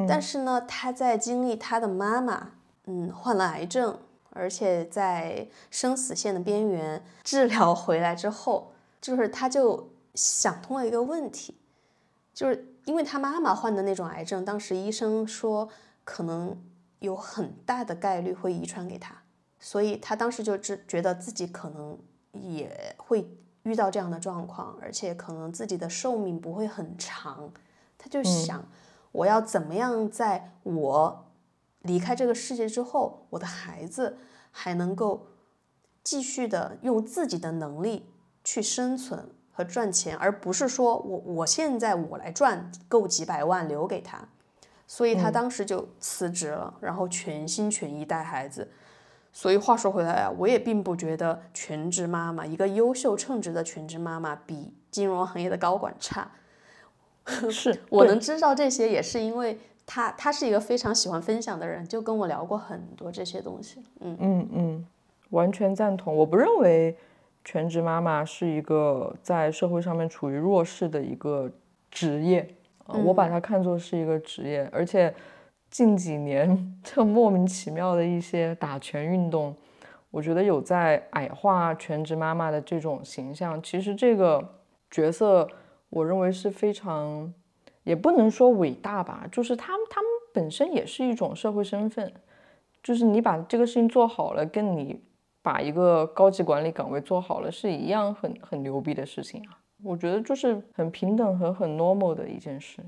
[0.09, 2.51] 但是呢，她在经历她的妈妈。
[2.90, 3.99] 嗯，患了癌症，
[4.31, 11.55] 而且在生死线的边缘治疗回来之后，就是她就想通了一个问题，
[12.33, 15.68] 就是因为她妈妈患的那种癌症，当时医生说
[16.03, 16.59] 可能
[17.01, 19.23] 有很大的概率会遗传给她，
[19.61, 21.99] 所以她当时就只觉得自己可能
[22.40, 23.29] 也会
[23.64, 27.53] 遇到这样的状况，而且可能自己的寿命不会很长，
[27.96, 28.64] 他就想
[29.12, 31.24] 我要怎么样在我。
[31.83, 34.18] 离开这个世界之后，我的孩子
[34.51, 35.29] 还能够
[36.03, 38.11] 继续的用自己的能力
[38.42, 44.29] 去生存和赚钱，而不是说我我现在我来赚够几百万留给他。
[44.88, 48.70] 所以他当时就辞职了，然后全心全意带孩子。
[49.33, 56.31] 所以话说回来啊，我也并不觉得全职妈妈一个优秀称职的全职妈妈比金融行业的高管差。
[57.51, 59.59] 是我能知道这些，也是因为。
[59.91, 63.83] 他他是一个非常喜欢分享的人，就跟我聊过很多这些东西。
[64.01, 64.87] 嗯嗯嗯，
[65.31, 66.14] 完全赞同。
[66.14, 66.95] 我不认为
[67.43, 71.51] 全职妈妈是一个在社会上面处于弱势的一个
[71.91, 72.47] 职业，
[73.03, 74.69] 我把它看作是一个职业。
[74.71, 75.14] 而且
[75.70, 79.54] 近几年 这莫名其妙的一些打拳运动，
[80.11, 83.62] 我觉得有在矮化全职妈妈的这种形象。
[83.62, 84.57] 其实这个
[84.90, 85.48] 角色，
[85.90, 87.33] 我认为是非常。
[87.85, 92.12] 也不能说伟大吧，就是他们，他们本身也是一种社会身份，
[92.83, 95.00] 就是你把这个事情做好了，跟你
[95.40, 99.57] 把一个高级管理岗位做好了是一样很很牛逼的事情啊。
[99.83, 102.85] 我觉得就是很平等和很 normal 的一件事。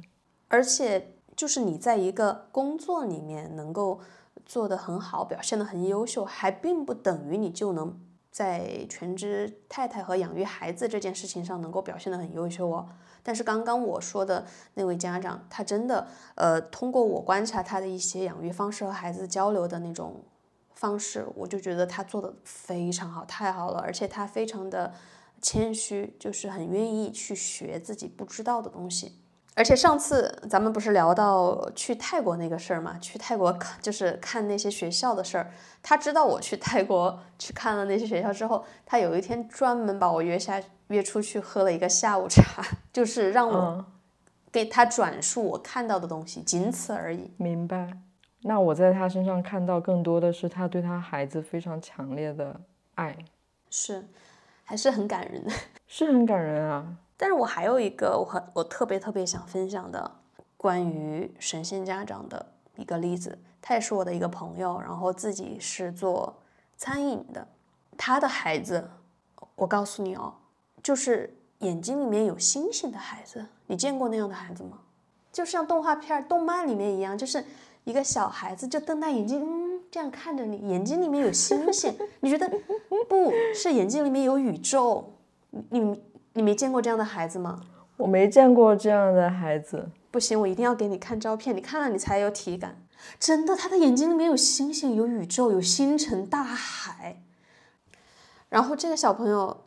[0.48, 1.02] 而且
[1.36, 4.00] 就是你在一个工作里面能够
[4.44, 7.98] 做得很好，表现得很优秀，还并不等于你就能
[8.30, 12.88] 在全职太太和养育孩子这件事情上能够表现得很优秀哦。
[13.22, 20.24] 但是刚刚我说的那位家长，他真的，呃，通过我观察他的一些养育方式和孩子交流的那种
[20.74, 24.94] 方式，我就觉得他做的非常好，太好了，而且他非常的
[25.42, 29.16] 谦虚，就是很愿意去学自己不知道的东西。
[29.54, 35.50] 而且上次咱们不是聊到去泰国那个事儿嘛，去泰国看就是看那些学校的事儿，
[35.82, 40.60] 他知道我去泰国去看了那些学校之后，他有一天专门把我约下。
[40.90, 43.84] 约出去喝了一个下午茶，就是让我
[44.50, 47.30] 给他转述我看到的东西，仅此而已。
[47.36, 47.92] 明白。
[48.40, 52.60] 那我在他身上看到更多的是他对他孩子非常强烈的
[52.96, 53.16] 爱，
[53.70, 54.04] 是，
[54.64, 55.52] 还是很感人的。
[55.86, 56.96] 是很感人啊。
[57.20, 60.11] 但是我还有一个我很我特别特别想分享的
[60.56, 66.35] 关于神仙家长的一个例子，他也是我的一个朋友，然后自己是做
[66.78, 67.46] 餐饮的，
[67.98, 68.88] 他的孩子，
[69.54, 70.33] 我告诉你哦，
[70.83, 74.78] 就是眼睛里面有星星的孩子，你见过那样的孩子吗？
[75.30, 77.44] 就像动画片、动漫里面一样，就是
[77.85, 82.48] 一个小孩子就瞪大眼睛，嗯，这样看着你，眼睛里面有星星，你觉得
[83.06, 85.12] 不是眼睛里面有宇宙？
[85.68, 87.60] 你你你没见过这样的孩子吗？
[87.98, 92.82] 我没见过这样的孩子，不行，我一定要给你看照片，你看了你才有体感。
[93.18, 97.22] 真的，他的眼睛里面有星星、有宇宙、有星辰大海。
[98.48, 99.64] 然后这个小朋友，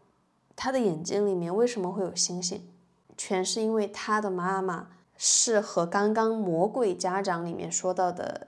[0.56, 2.68] 他的眼睛里面为什么会有星星？
[3.16, 8.48] 全是因为他的妈妈是和刚刚魔鬼家长里面说到的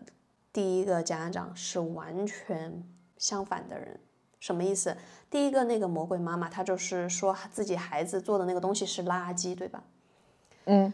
[0.51, 2.83] 第一个家长是完全
[3.19, 3.99] 相反的人。
[4.39, 4.97] 什么意思？
[5.29, 9.83] 第一个那个魔鬼妈妈，她就是说自己孩子做的那个东西是垃圾，对吧？
[10.65, 10.93] 嗯，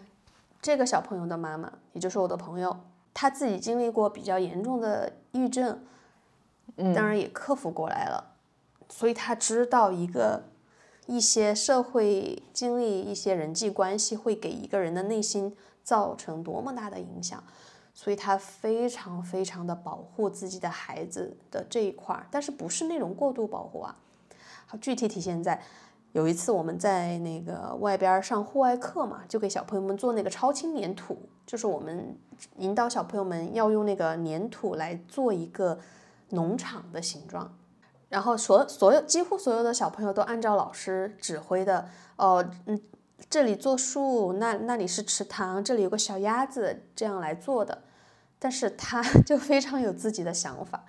[0.62, 2.76] 这个小朋友的妈妈，也就是我的朋友，
[3.14, 5.80] 她自己经历过比较严重的抑郁症，
[6.76, 8.34] 当然也克服过来了，
[8.90, 10.44] 所以她知道一个
[11.06, 17.44] 一些社会经历、一些人际关系会给一个人的内心造成多么大的影响。
[17.94, 23.94] 所以他非常非常的保护自己的孩子的这一块儿，但是不是那种过度保护啊？
[24.80, 25.62] 具体体现在
[26.12, 32.18] 有一次我们在那个外边上户外课嘛，就给小朋友们做那个超轻粘土，就是我们
[32.58, 35.80] 引导小朋友们要用那个粘土来做一个
[36.30, 37.54] 农场的形状，
[38.10, 42.80] 然后所所有几乎所有的小朋友都按照老师指挥的，哦，嗯。
[43.30, 47.84] 这里做树，那那里是池塘，这里有个小鸭子，这样来做的。
[48.40, 50.84] 但是他 就非常有自己的想法，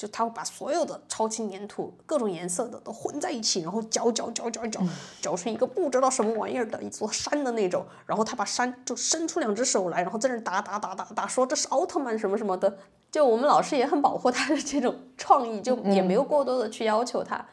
[0.00, 4.80] 就他会把所有的超轻粘土，各种颜色的都混在一起，然后搅搅搅搅搅，
[5.20, 7.84] 搅成一个不知道什么玩意儿的一座山的那种。
[8.06, 12.78] 然后他把山就伸出两只手来，然后在那打打打打打，说这是奥特曼什么什么的。
[13.12, 17.44] 就我们老师也很保护他的这种创意，就也没有过多的去要求他，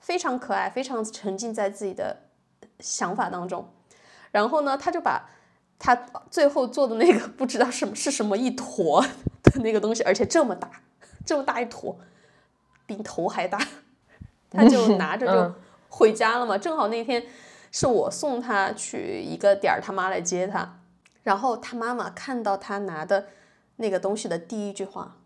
[0.00, 2.22] 非常可爱，非常沉浸在自己的。
[2.80, 3.68] 想法当中，
[4.32, 5.30] 然后呢，他就把
[5.78, 5.94] 他
[6.28, 9.00] 最后做的那个 不知道什么是什么一坨
[9.42, 10.68] 的那个东西，而且这么大，
[11.24, 11.96] 这么大一坨，
[12.86, 13.58] 比头还大，
[14.50, 15.54] 他就 拿着就
[15.88, 16.58] 回家了嘛。
[16.58, 17.24] 正好那天
[17.70, 20.80] 是我送他去一个点儿，他妈来接他，
[21.22, 23.26] 然后他妈妈看到他拿的
[23.76, 25.16] 那个东西的第一句话：“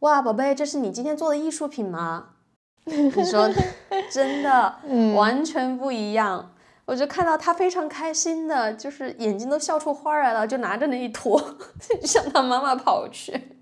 [0.00, 2.30] 哇，宝贝，这是你今天做的艺术品吗？”
[2.84, 3.48] 你说
[4.10, 4.78] 真的，
[5.14, 6.52] 完全不一样。
[6.84, 11.56] 我就看到他非常开心的，就是眼睛都笑出花来了，就拿着那一坨
[12.02, 13.61] 向他妈妈跑去。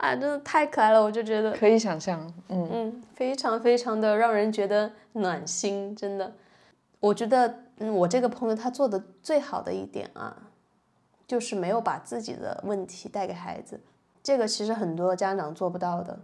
[0.00, 6.32] 啊，真的太可爱了，我就觉得可以想象，嗯嗯，非常非常的让人觉得暖心，真的。
[7.00, 10.34] 我觉得，嗯，我这个朋友他做的最好的一点啊，
[11.26, 13.78] 就是没有把自己的问题带给孩子，
[14.22, 16.18] 这个其实很多家长做不到的。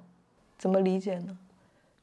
[0.59, 1.37] 怎么理解呢？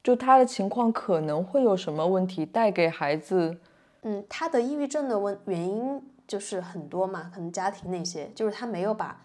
[0.00, 3.58] 就他的情况可能会有什么问题带给孩子？
[4.02, 9.20] 嗯，他的抑郁症的问原因就是很多嘛，可能家庭那些，就是他没有把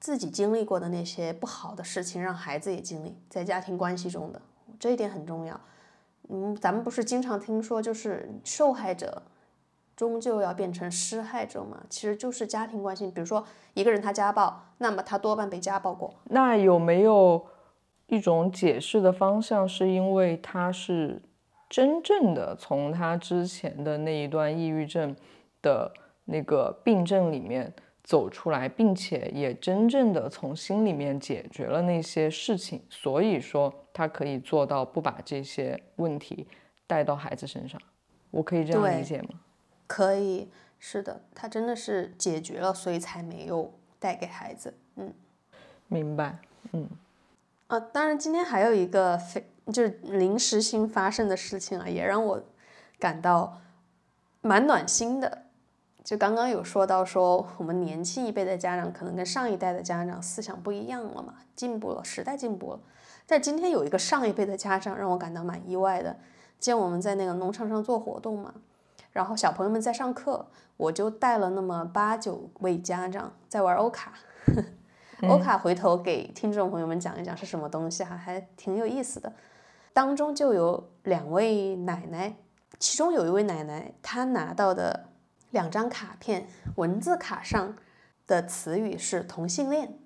[0.00, 4.40] 自己经历过的那些不好的事情让孩子也经历，在家庭关系中的
[4.78, 5.60] 这一点很重要。
[6.28, 9.22] 嗯，咱们不是经常听说，就是受害者
[9.96, 11.82] 终究要变成施害者嘛？
[11.88, 16.14] 其实就是家庭关系，比如说一个人他家暴，那么他多半被家暴过。
[16.24, 17.46] 那有没有？
[18.10, 21.20] 一种解释的方向是因为他是
[21.68, 25.14] 真正的从他之前的那一段抑郁症
[25.60, 25.92] 的
[26.24, 27.70] 那个病症里面
[28.08, 36.48] 走出来，并且也真正的从心里面解决了那些事情，所以说他可以做到不把这些问题
[36.86, 37.78] 带到孩子身上。
[38.30, 39.28] 我可以这样理解吗？
[39.86, 40.48] 可以，
[40.78, 44.72] 是的，他真的是解决了，所以才没有带给孩子。
[44.96, 45.12] 嗯，
[45.88, 46.38] 明白。
[46.72, 46.88] 嗯。
[47.66, 52.42] 啊，当然，今天还有一个非就是临时性发生的事情啊，也让我
[52.98, 53.60] 感到
[54.40, 55.42] 蛮暖心的。
[56.08, 62.80] 就刚刚有说到说，我们年轻一辈的家长可能跟上一代的家长思想不一样了嘛，进步了，时代进步了。
[63.26, 66.16] 但今天有一个上一辈的家长让我感到蛮意外的，
[66.58, 68.54] 见我们在那个农场上做活动嘛，
[69.12, 70.46] 然后小朋友们在上课，
[70.78, 74.14] 我就带了那么八九位家长在玩欧卡。
[75.28, 79.30] 欧卡回头给听众朋友们讲一讲是什么东西哈，还挺有意思的。
[79.92, 82.34] 当中就有两位奶奶，
[82.78, 85.04] 其中有一位奶奶，她拿到的
[85.50, 86.46] 两张卡片，
[86.76, 87.76] 文字卡上
[88.26, 89.98] 的词语是同性恋，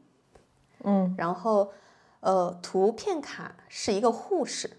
[0.84, 1.72] 嗯，然后
[2.20, 4.70] 呃，图片卡是一个护士，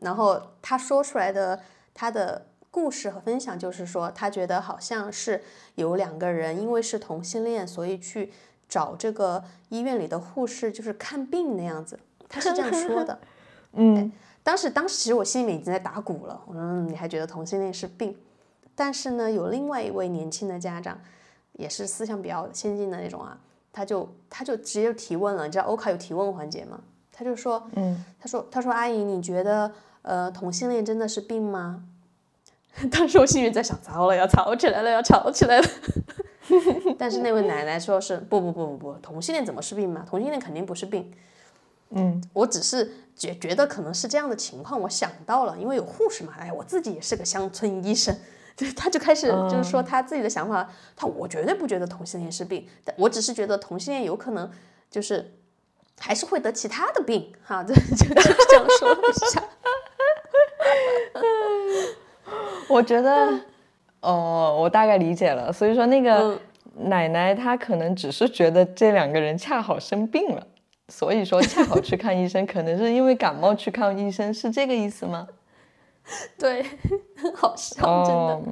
[0.00, 1.60] 然后他说出来的
[1.92, 5.42] 他的故事和分享就是说，他觉得好像是
[5.74, 8.32] 有两个人因为是同性恋，所以去
[8.68, 11.98] 找这个医院里的护士，就是看病那样子，
[12.28, 13.18] 他是这样说的。
[13.74, 14.12] 嗯，
[14.44, 18.16] 当时当时其实我心里面已经在打鼓了，我说嗯你还觉得同性恋是病？
[18.78, 20.96] 但是呢，有另外一位年轻的家长，
[21.54, 23.36] 也是思想比较先进的那种啊，
[23.72, 26.78] 他就他就直接提问了，你知道欧卡有提问环节吗？
[27.10, 29.72] 他就说，嗯，他说他说阿姨，你觉得
[30.02, 31.82] 呃同性恋真的是病吗？
[32.92, 35.68] 当时我心里在想，糟了，要吵起来了，要吵起来了。
[36.96, 40.04] 但是那位奶奶说是不不不不不，同性恋怎么是病嘛？
[40.08, 41.12] 同性恋肯定不是病。
[41.90, 48.14] 嗯，我只是觉觉得可能是这样的情况，我想到了，因为有护士嘛，哎，我自己也是个乡村医生，
[48.58, 54.50] 对，他就开始就是说他自己的想法，他我绝对不觉得同性恋是病，但我只是觉得同性恋有可能
[54.90, 55.32] 就是
[56.00, 59.40] 还是会得其他的病，哈， 就就就这样说了一下。
[62.68, 63.40] 我觉得，
[64.00, 65.52] 哦，我大概理解了。
[65.52, 66.38] 所以说，那个嗯
[66.90, 70.46] 奶奶她可能只是觉得这两个人恰好生病了，
[70.88, 75.28] 所以说恰好去看医生，可能是因为感冒去看医生，是这个意思吗？
[76.38, 76.62] 对，
[77.16, 78.34] 很 好笑，真的。
[78.34, 78.42] 哦，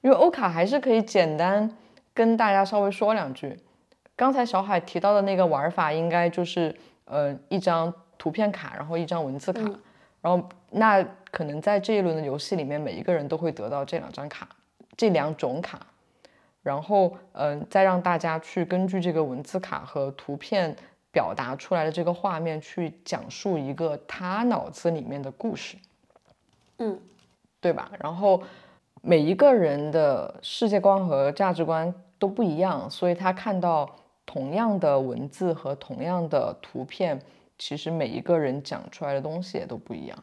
[0.00, 1.68] 因为欧卡还是可以简单
[2.14, 3.58] 跟大家稍微说两句。
[4.14, 6.74] 刚才小海提到的那个玩法，应该就是
[7.04, 9.62] 呃一张图片卡，然后一张文字卡，
[10.20, 14.48] 然后那可能在这一轮的游戏里面，每一个人都会得到这两张卡，
[14.96, 15.86] 这两种卡，
[16.62, 20.76] 然后嗯、呃再让大家去根据这个文字卡和图片
[21.12, 25.76] 表达出来的这个画面去讲述一个他脑子里面的故事。
[26.78, 26.98] 嗯，
[27.60, 27.90] 对吧？
[28.00, 28.42] 然后
[29.02, 33.94] 每一个人的世界观和价值观都不一样，所以他看到
[34.26, 37.20] 同样的文字和同样的图片，
[37.58, 40.18] 其实每一个人讲出来的东西也都不一样。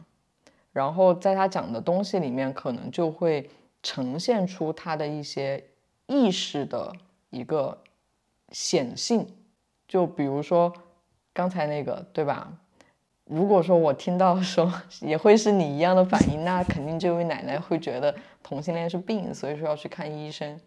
[0.71, 3.49] 然后在他讲的东西里面，可能就会
[3.81, 5.63] 呈现出他的一些
[6.07, 6.91] 意识的
[7.29, 7.77] 一个
[8.51, 9.25] 显性。
[9.87, 10.73] 就比如说
[11.33, 12.51] 刚才那个，对吧？
[13.25, 14.71] 如果说我听到说
[15.01, 18.13] 也会是你一样的反应，那肯定这位奶奶会觉得
[18.43, 20.59] 同性恋是病，所以说要去看医生。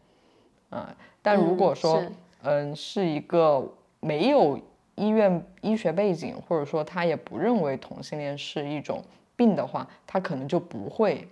[0.70, 3.66] 啊、但如果嗯说是嗯是一个
[4.00, 4.61] 没有
[4.96, 9.02] 医院医学背景，或者说他也不认为同性恋是一种
[9.36, 11.28] 病的话，他可能就不会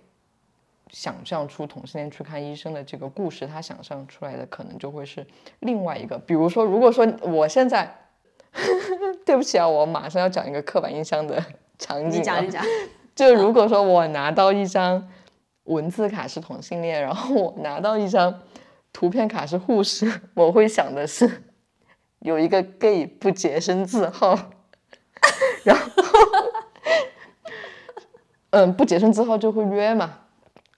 [0.89, 5.27] 想象出同性恋去看医生的这个故事，他想象出来的可能就会是
[5.59, 7.93] 另外一个，比如说，如果说我现在，
[9.27, 11.43] 对不起啊，我马上要讲一个刻板印象的
[11.77, 12.63] 场景，你讲你讲，
[13.13, 15.05] 就如果说我拿到一张
[15.65, 18.41] 文字卡是同性恋，然后我拿到一张
[18.93, 21.43] 图片卡是护士，我会想的是
[22.19, 24.49] 有一个 gay 不洁身自好，
[25.65, 25.91] 然后
[28.51, 30.19] 嗯不洁身自好就会约嘛，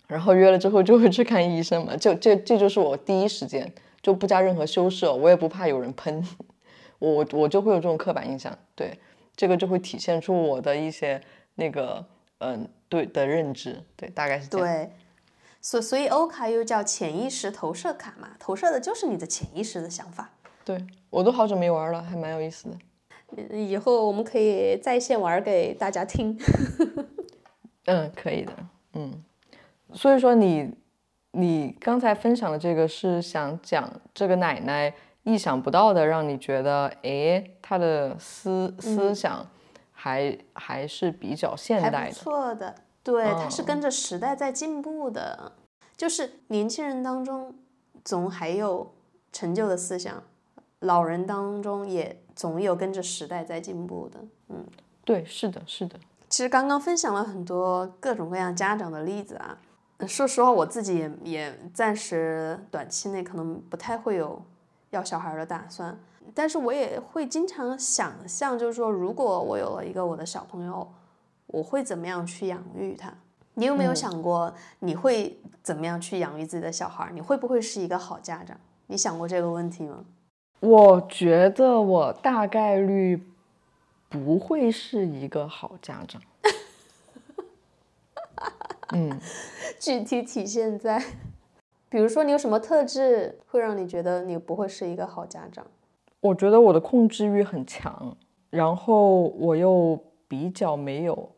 [0.08, 3.72] 然后约了之后就会去看医生嘛，就这这就是我第一时间
[4.02, 6.26] 就不加任何修饰哦，我也不怕有人喷，
[7.00, 9.00] 我我我就会有这种刻板印象，对，
[9.36, 11.22] 这个就会体现出我的一些
[11.56, 12.06] 那个
[12.40, 14.68] 嗯对的认知，对，大概是这样。
[14.68, 14.92] 对，
[15.62, 20.30] 所所以欧卡又叫潜意识投射卡嘛，投射的就是你的潜意识的想法。
[20.64, 22.78] 对我都好久没玩了，还蛮有意思的。
[23.56, 26.38] 以后我们可以在线玩给大家听。
[27.86, 28.54] 嗯，可以的，
[28.94, 29.24] 嗯。
[29.94, 30.72] 所以说你
[31.32, 34.94] 你刚才分享的这个是想讲这个奶奶
[35.24, 39.46] 意想不到的，让你觉得哎，他的思思想
[39.92, 42.14] 还、还是比较现还不代的。
[42.14, 45.52] 错的，对，他是哦跟着时代在进步的。
[45.98, 47.54] 就是年轻人当中
[48.06, 48.94] 总还有
[49.34, 50.24] 陈旧的思想，
[50.80, 54.20] 老人当中也总有跟着时代在进步的。
[54.48, 54.66] 嗯
[55.04, 56.00] 对，是的，是的。
[56.30, 59.58] 其实刚刚分享了很多各种各样家长的例子啊，
[59.98, 64.42] 呃说实话，我自己也也暂时短期内可能不太会有
[64.92, 65.98] 要小孩儿的打算，
[66.34, 70.92] 但是我也会经常想象，就是说，如果我有了一个我的小朋友，
[71.48, 73.14] 我会怎么样去养育他？
[73.56, 77.12] 你有没有想过你会怎么样去养育自己的小孩儿？
[77.12, 78.58] 你会不会是一个好家长？
[78.88, 80.06] 你想过这个问题吗？
[80.62, 83.22] 我觉得我大概率
[84.10, 86.22] 不会是一个好家长。
[88.92, 89.20] 嗯，
[89.80, 91.04] 具体体现在，
[91.90, 95.66] 比如说你有什么特质会让你觉得你不会是一个好家长？
[96.22, 98.16] 我觉得我的控制欲很强，
[98.50, 101.30] 然后我又比较没有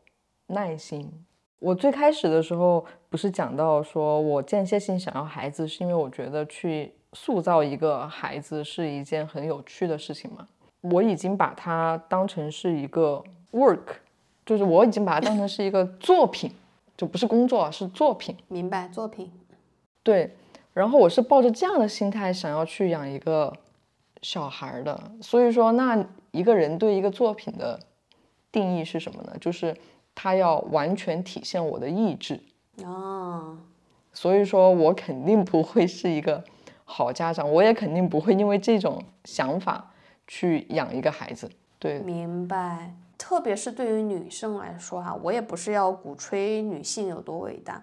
[0.48, 1.10] 耐心。
[1.58, 10.46] 我最开始的时候不是讲到说我间歇性想要孩子，是因为我觉得去塑造一个孩子是一件很有趣的事情嘛。
[10.80, 13.22] 我已经把它当成是一个
[13.52, 13.94] work，
[14.44, 16.50] 就是我已经把它当成是一个作品，
[16.96, 18.36] 就不是工作，是作品。
[18.48, 19.30] 明白，作品。
[20.02, 20.34] 对，
[20.72, 23.52] 然后我是抱着这样的心态想要去养一个
[24.22, 25.12] 小孩的。
[25.20, 27.78] 所以说，那一个人对一个作品的
[28.50, 29.36] 定义是什么呢？
[29.40, 29.76] 就是
[30.14, 32.40] 他要完全体现我的意志。
[32.84, 33.58] 啊，
[34.12, 36.42] 所以说我肯定不会是一个
[36.84, 39.88] 好家长，我也肯定不会因为这种想法。
[40.28, 42.94] 去养一个孩子，对，明白。
[43.18, 47.82] 特别是对于女生来说哈，我也不是要鼓吹女性有多伟大，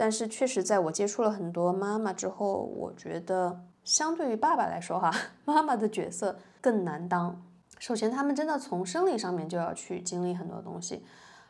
[0.00, 5.12] 但是确实在我接触了很多妈妈之后，我觉得相对于爸爸来说哈，
[5.44, 7.42] 妈妈的角色更难当。
[7.80, 11.04] 首先，他们真的从生理上面就要去经历很多东西，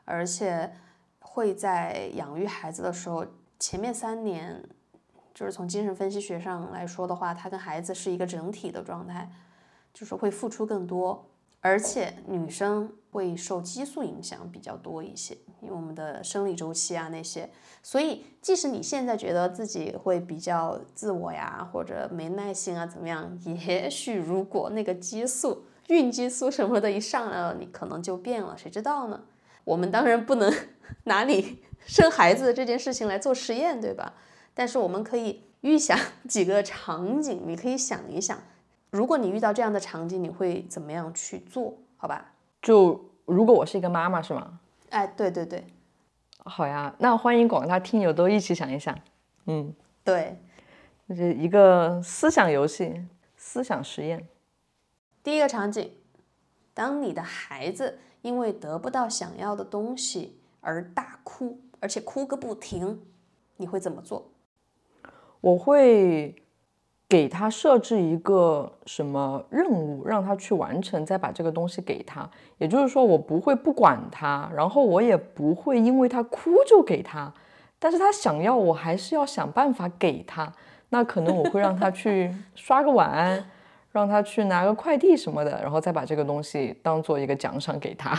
[0.06, 0.72] 而且
[1.20, 3.26] 会在养育孩子的时候，
[3.58, 4.64] 前面三年，
[5.34, 9.30] 就是从精神分析学上来说的话，他跟孩子是一个整体的状态。
[9.94, 11.27] 就是会付出更多，
[11.60, 17.50] 而且女生会受激素影响比较多一些，因为我们的生理周期啊那些，
[17.82, 29.24] 所以即使你现在觉得自己会比较自我呀，或者没耐心啊怎么样，也许如果那个激素、孕激素什么的一上来了，你可能就变了，谁知道呢？
[29.64, 30.52] 我们当然不能
[31.04, 34.14] 拿你 生孩子这件事情来做实验，对吧？
[34.54, 35.98] 但是我们可以预想
[36.28, 38.38] 几个场景，你可以想一想。
[38.90, 41.74] 如果你遇到这样的场景，你会怎么样去做？
[41.98, 42.32] 好吧，
[42.62, 44.58] 就如果我是一个妈妈，是吗？
[44.88, 45.66] 哎，对对对，
[46.38, 48.98] 好呀，那欢迎广大听友都一起想一想。
[49.44, 50.38] 嗯，对，
[51.06, 53.04] 就是一个思想游戏、
[53.36, 54.26] 思想实验。
[55.22, 55.92] 第一个场景，
[56.72, 63.02] 当你的孩子因为得不到想要的东西而大哭，而且哭个不停，
[63.58, 64.30] 你会怎么做？
[65.42, 66.34] 我会。
[67.08, 72.28] 给他设置一个什么任务，让他去完成，再把这个东西给他。
[72.58, 77.32] 也就是说，我不会不管他，然后我也不会因为他哭就给他。
[77.78, 80.52] 但是他想要，我还是要想办法给他。
[80.90, 83.42] 那可能我会让他去刷个碗，
[83.92, 88.14] 让他去拿个快递什么的，然后再把这个东西当做一个奖赏给他。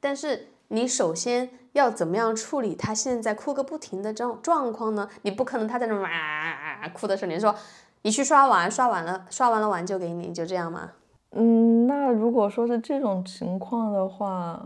[0.00, 5.08] 但是你首先要怎么样处理他现在哭个不停的状状况呢？
[5.22, 7.54] 你不可能他在那哇哭的时候，你说。
[8.02, 10.90] 你去刷碗，刷完了，刷完了碗就给你，就这样吗？
[11.30, 14.60] 嗯，那如果说是这种情况的话，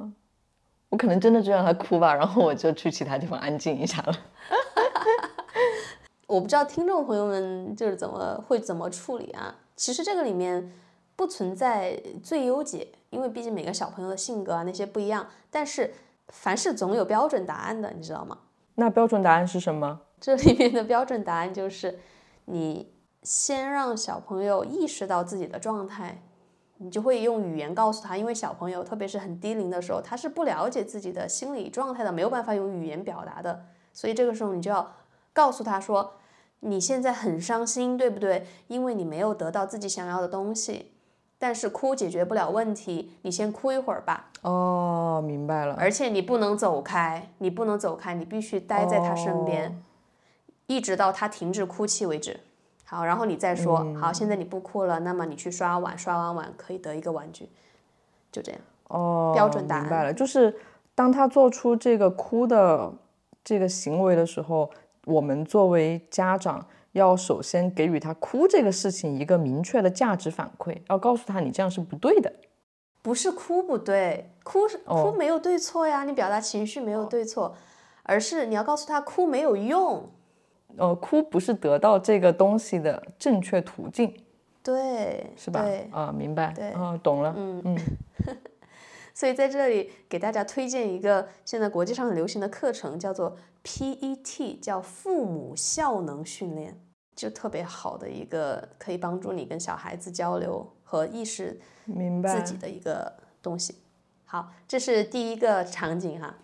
[0.88, 4.14] 我可能真的就让他哭吧，然后我就去其他地方安静一下了。
[6.26, 9.54] 我不知道听众朋友们就是怎么会怎么处理啊？
[9.76, 10.72] 其实这个里面
[11.14, 15.26] 不存在最优解，因为毕竟每个小朋友的性格啊那些不一样。
[15.50, 15.92] 但是
[16.28, 18.38] 凡事总有标准答案的，你知道吗？
[18.74, 20.00] 那标准答案是什么？
[20.20, 21.98] 这里面的标准答案就是
[22.46, 22.95] 你。
[23.26, 26.22] 先让小朋友意识到自己的状态，
[26.76, 28.16] 你就会用语言告诉他。
[28.16, 33.64] 因为小朋友，特别是很低龄的时候，他是不了解自己的心理状态的，没有办法用语言表达的。
[33.92, 34.92] 所以这个时候，你就要
[35.32, 36.14] 告诉他说
[36.60, 38.46] ：“你现在很伤心，对不对？
[38.68, 40.92] 因为你没有得到自己想要的东西。
[41.36, 45.74] 但是哭解决不了问题，你先哭一会儿吧。”哦，明白了。
[45.76, 49.82] 而且你不能走开，你不能走开，你必须待在他身边，
[50.68, 52.38] 一直到他停止哭泣为止。
[52.88, 57.48] 好，然后你再说，好，现在你不哭了，那么你去刷碗，刷完碗可以得一个玩具，
[58.30, 58.60] 就这样。
[58.88, 59.82] 哦，标准答案。
[59.82, 60.54] 明白了，就是
[60.94, 62.92] 当他做出这个哭的
[63.42, 64.70] 这个行为的时候，
[65.04, 72.32] 我们作为家长要首先给予他哭这个事情一个明确的价值反馈，要告诉他你这样是不对的。
[73.02, 77.56] 不是哭不对，哭是哭没有对错呀，你表达情绪没有对错，
[78.04, 80.08] 而是你要告诉他哭没有用。
[80.76, 84.14] 呃，哭不是得到这个东西的正确途径，
[84.62, 85.64] 对，是吧？
[85.90, 87.78] 啊，明白，对，啊，懂了，嗯嗯。
[89.14, 96.78] 所以在这里给大家推荐一个现在国际上很流行的课程，叫做 PET，叫父母效能训练，
[97.14, 103.10] 就特别好的一个可以帮助你跟小孩子交流和意识明白自己的一个
[103.40, 103.76] 东西。
[104.26, 106.34] 好，这是第一个场景哈。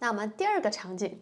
[0.00, 1.20] 那我们第二个场景。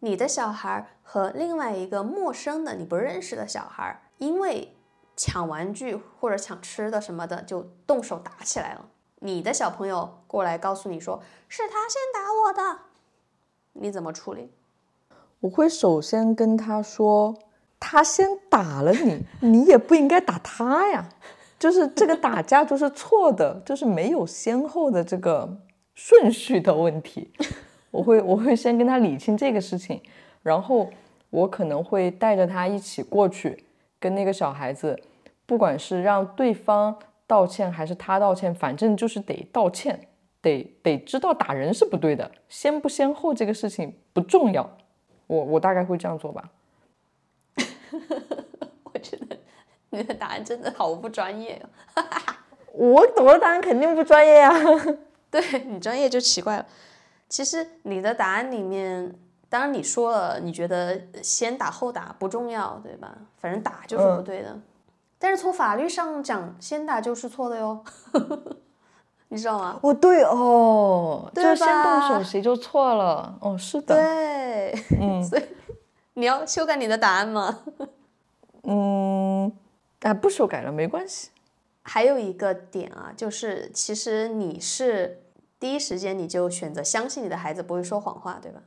[0.00, 4.76] 你的小孩和另外一个陌生的你不认识的小孩，因为
[5.16, 8.86] 抢玩具或者抢吃的什么的，就动手打起来了。
[9.20, 12.80] 你的小朋友过来告诉你说是他先打我的，
[13.72, 14.52] 你怎么处理？
[15.40, 17.34] 我会首先跟他说，
[17.80, 21.08] 他先打了你，你也不应该打他呀。
[21.58, 25.56] 就是这个打架就是错的，就是没有先后的这个
[25.94, 27.32] 顺序的问题。
[27.96, 29.98] 我会我会先跟他理清这个事情，
[30.42, 30.90] 然后
[31.30, 33.64] 我可能会带着他一起过去，
[33.98, 35.00] 跟那个小孩子，
[35.46, 36.94] 不管是让对方
[37.26, 40.08] 道歉还是他道歉，反正就是得道歉，
[40.42, 44.76] 得得知道打人是不对的，先不先后这个事情不重要。
[45.26, 46.50] 我我大概会这样做吧。
[48.84, 49.38] 我觉得
[49.88, 51.62] 你的答案真的好不专业
[51.94, 52.04] 哦。
[52.72, 54.52] 我我的答案肯定不专业呀。
[55.30, 56.66] 对你专业就奇怪了。
[57.28, 59.14] 其实你的答案里面，
[59.48, 63.16] 当然你说了，你觉得先打后打不重要，对吧？
[63.38, 64.58] 反正打就是不对的。
[65.18, 67.82] 但是从法律上讲，先打就是错的哟，
[69.28, 69.80] 你知道吗？
[69.82, 73.36] 哦，对哦，对就先动吧手谁就错了。
[73.40, 73.96] 哦，是的。
[73.96, 75.42] 对，嗯 所以
[76.14, 77.60] 你要修改你的答案吗？
[78.62, 79.50] 嗯，
[80.02, 81.30] 啊，不修改了，没关系。
[81.82, 85.22] 还有一个点啊，就是其实你是
[85.58, 88.60] 第一时间你就选择相信你的孩子不会说谎话，对吧？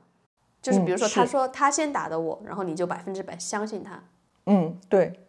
[0.62, 4.04] 就是比如说他说他先打的我，然后你就百分之百相信他。
[4.46, 5.20] 嗯，对，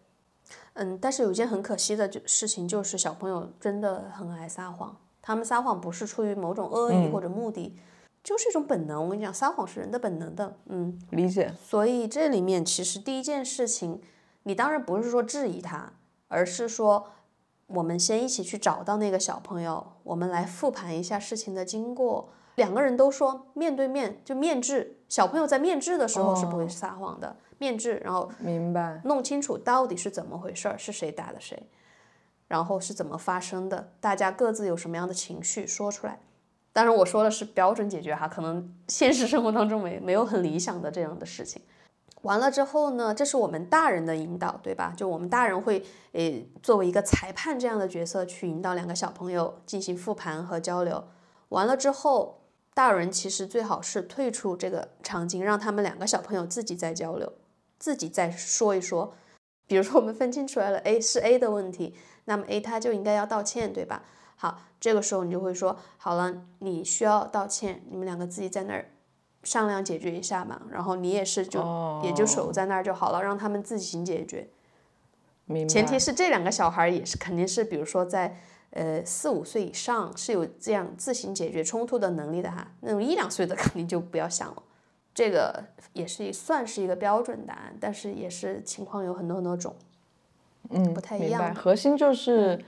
[0.73, 4.97] 嗯，但是有一件很可惜的就事情，就是小朋友真的很爱撒谎。
[5.23, 7.77] 他们撒谎不是出于某种恶意或者目的，
[8.25, 9.05] 就是一种本能。
[9.05, 10.57] 我跟你讲，撒谎是人的本能的。
[10.67, 11.55] 嗯，理解。
[11.63, 14.01] 所以这里面其实第一件事情，
[14.45, 15.93] 你当然不是说质疑他，
[16.29, 17.07] 而是说
[17.73, 22.31] 我们先一起去找到那个小朋友，我们来复盘一下事情的经过。
[22.57, 29.01] 两个人都说面对面就面质，小朋友在面质的时候是不会撒谎的，面质，然后明白。
[29.05, 31.71] 弄清楚到底是怎么回事儿，是谁打的谁，
[32.49, 36.19] 然后是怎么发生的，大家各自有什么样的情绪说出来。
[36.73, 41.63] 当然我说的是标准解决哈，可能现实生活当中没没有很理想的这样的事情。
[42.23, 44.93] 完了之后呢，这是我们大人的引导，对吧？
[44.97, 51.05] 就我们大人会诶作为一个裁判这样的角色去引导两个小朋友进行复盘和交流。
[51.49, 52.43] 完了之后，
[52.75, 57.33] 大人其实最好是退出这个场景，让他们两个小朋友自己再交流，
[57.79, 59.15] 自己再说一说。
[59.67, 61.95] 比如说我们分清出来了 A 是 A 的问题，
[62.27, 64.05] 那么 A 他就应该要道歉，对吧？
[64.37, 68.91] 好，这个时候你就会说，好了，你需要道歉，你们两个自己在那儿
[69.43, 70.63] 商量解决一下嘛。
[70.71, 74.49] 然后你也是就、也就守在那儿就好了，让他们自行解决。
[75.69, 78.37] 前提是这两个小孩也是肯定是，比如说在
[78.71, 84.63] 呃四五岁以上是有这样自行解决冲突的能力的哈，那种一两岁的肯定就不要想了。
[85.13, 89.75] 这个也是算是一个标准答案，但是也是情况有很多很多种，
[90.69, 91.31] 嗯，不太一。
[91.31, 92.65] 样核心就是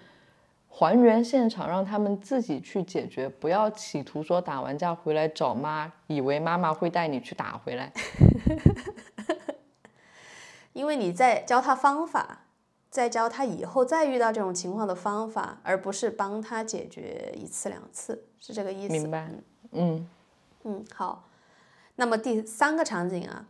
[0.75, 7.93] 还原现场，让他们自己去解决，不要企图说打完架回来找妈，以为妈妈会带你去打回来。
[10.73, 12.47] 因为你在教他方法，
[12.89, 18.93] 在教他以后再遇到这种情况的方法，而不是帮他解决一次两次，是这个意思。
[18.95, 19.31] 明白？
[19.73, 20.09] 嗯，
[20.65, 21.29] 嗯，好。
[21.97, 23.45] 那么第三个场景啊，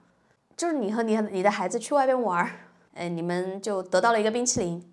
[0.57, 2.51] 就是你和你你的孩子去外边玩儿，
[2.95, 4.92] 哎，你们就得到了一个冰淇淋，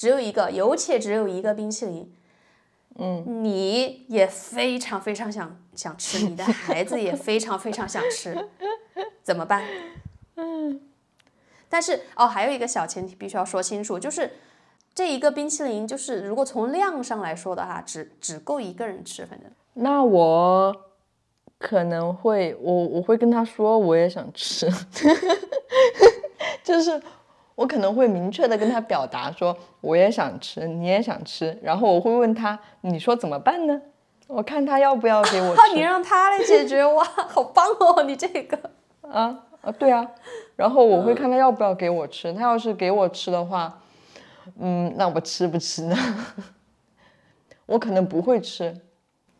[0.00, 2.10] 只有一个，有且只有一个冰淇淋。
[2.96, 8.48] 嗯，你也非常非常想想吃，你的孩子也非常非常想吃，
[9.22, 9.62] 怎么办？
[10.36, 10.80] 嗯，
[11.68, 14.30] 但是哦，还有一个小前提必须要说清楚，就是
[14.94, 19.50] 这一个冰淇淋，就是如果从量上来说的话，只只够一个人吃，反正。
[19.74, 20.74] 那我
[21.58, 24.66] 可能会，我我会跟他说，我也想吃，
[26.64, 27.02] 就是
[27.60, 33.78] 我可能会明确的跟他表达说，我也想吃，你也想吃，然后我会问他，你说怎么办呢？
[34.28, 35.74] 我看他要不要给我吃。
[35.74, 38.02] 你让他来解决哇，好棒哦！
[38.04, 38.58] 你这个
[39.02, 40.10] 啊啊，对啊，
[40.56, 43.78] 然后我会看他要不要给我吃，他要是给我吃的话，
[44.58, 45.94] 嗯，那我吃不吃呢？
[47.66, 48.74] 我可能不会吃，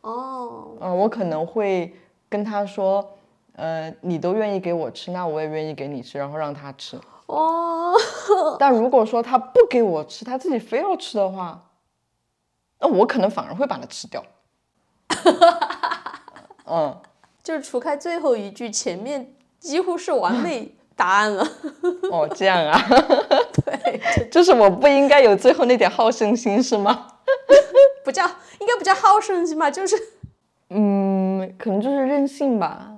[0.03, 1.95] 哦，嗯、我可能会
[2.29, 3.17] 跟他说，
[3.57, 7.01] 呃，你都愿意给我吃，那我也愿意给你吃，然后让他吃。
[7.31, 7.95] 哦，
[8.59, 11.71] 但如果说他不给我吃，他自己非要吃的话，
[12.81, 14.25] 那我可能反而会把它吃掉。
[16.67, 16.97] 嗯，
[17.43, 21.47] 就是除开最后一句，前面几乎是完美答案了。
[22.11, 22.81] 哦，这样啊，
[23.65, 27.07] 对，就是我不应该有最后那点好胜心是吗？
[28.05, 28.25] 不叫
[28.59, 29.97] 应该不叫好胜心吧，就是
[30.71, 32.93] 嗯，可能就是任性吧，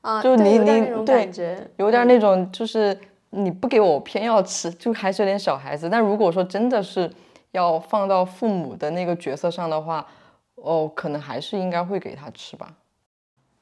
[0.00, 1.30] 啊，就你你对
[1.76, 2.98] 有点那种就是
[3.34, 5.88] 你不给我，我偏要吃，就还是有点小孩子。
[5.88, 7.10] 但如果说真的是
[7.52, 10.06] 要放到父母的那个角色上的话，
[10.56, 12.76] 哦，可能还是应该会给他吃吧。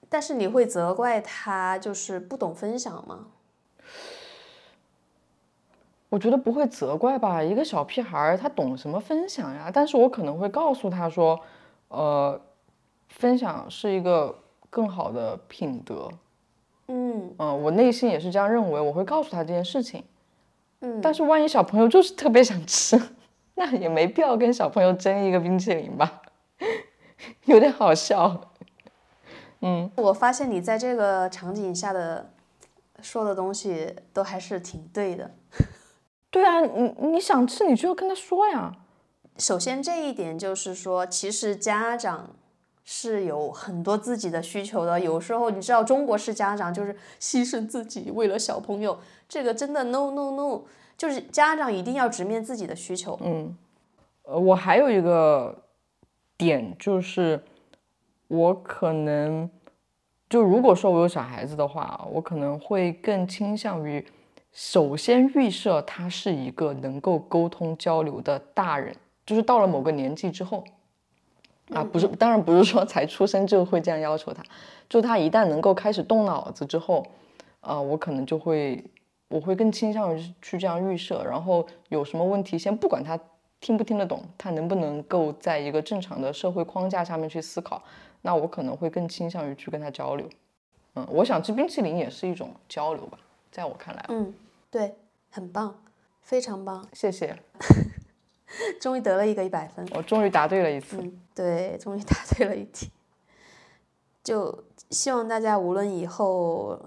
[0.09, 3.27] 但是你会责怪他就是不懂分享吗？
[6.09, 9.71] 我觉得不会责怪吧，一个小屁孩儿他懂什么分享呀？
[9.73, 11.41] 但是我可能会告诉他说，
[11.87, 12.41] 呃，
[13.09, 14.37] 分享是一个
[14.69, 16.11] 更好的品德。
[16.93, 20.05] 嗯，嗯、我内心也是这样认为，我会告诉他这件事情。
[20.81, 23.01] 嗯，但是万一小朋友就是特别想吃，
[23.55, 26.23] 那也没必要跟小朋友争一个冰淇淋吧，
[27.47, 28.53] 有点好笑。
[29.61, 32.33] 嗯，我发现你在这个场景下的
[33.01, 35.31] 说的东西都还是挺对的。
[36.31, 38.75] 对啊，你你想吃你就要跟他说呀。
[39.37, 42.31] 首先这一点就是说，其实家长
[42.93, 44.99] 是有很多自己的需求的。
[44.99, 50.63] 有时候你知道，中国式家长就是牺牲自己为了小朋友，这个真的 no no no，
[50.99, 53.17] 就是家长一定要直面自己的需求。
[53.23, 53.57] 嗯，
[54.25, 55.57] 呃，我还有一个
[56.37, 57.41] 点就是，
[58.27, 59.49] 我可能
[60.29, 64.05] 就如果说我有小孩子的话，我可能会更倾向于
[64.51, 68.93] 首先预设他是一个能够沟通交流的大人。
[69.25, 70.65] 就是到了某个年纪之后，
[71.73, 74.43] 啊，不是，当然不是说才出生就会这样要求他，
[74.89, 77.07] 就他一旦能够开始动脑子之后，
[77.61, 78.85] 啊，我可能就会，
[79.29, 83.19] 我会更倾向于去这样预设，然后有什么问题，先不管他
[83.61, 87.83] 听不听得懂，他能不能够在一个正常的社会框架下面去思考，
[88.23, 90.29] 那我可能会更倾向于去跟他交流。
[90.97, 93.19] 嗯，我想吃冰淇淋也是一种交流吧，
[93.53, 94.35] 在我看来，嗯，
[94.71, 94.95] 对，
[95.31, 95.75] 很棒，
[96.21, 97.37] 非常棒，谢谢。
[98.81, 100.97] 终于得了一个一百分，我终于答对了一次。
[101.01, 102.91] 嗯，对，终于答对了一题。
[104.23, 106.79] 就希望大家无论以后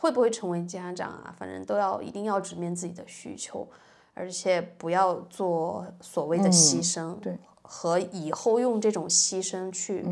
[0.00, 3.68] 会不会成为家长啊，反正都要一定要直面自己的需求，
[4.12, 10.04] 而且不要做所谓的牺牲，对，和以后用这种牺牲去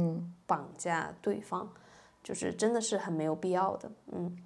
[0.47, 1.69] 绑架对方，
[2.23, 3.91] 就是真的是很没有必要的。
[4.13, 4.39] 嗯，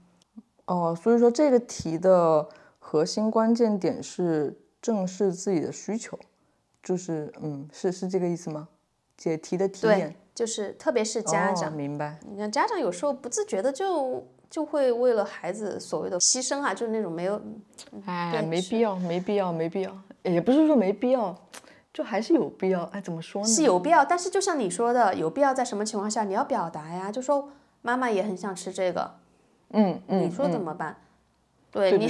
[0.65, 6.19] 哦，所以说这个题的核心关键点是正视自己的需求。
[6.83, 8.69] 就是嗯，是是这个意思吗？
[9.17, 12.19] 解题的体验就是特别是家长，明白？
[12.31, 17.41] 你看家长有时候不自觉的就就会为了孩子所谓的牺牲啊，就是那种没有，
[18.05, 21.35] 哎，没必要，没必要，没必要，也不是说没必要，
[21.93, 22.83] 就还是有必要。
[22.93, 23.49] 哎，怎么说呢？
[23.49, 27.11] 是有必要，但是就像你说的，有必要在什么情况下你要表达呀？
[27.11, 27.49] 就说
[27.81, 29.11] 妈妈也很想吃这个，
[29.71, 30.97] 嗯嗯，你说怎么办？
[31.71, 32.07] 对你，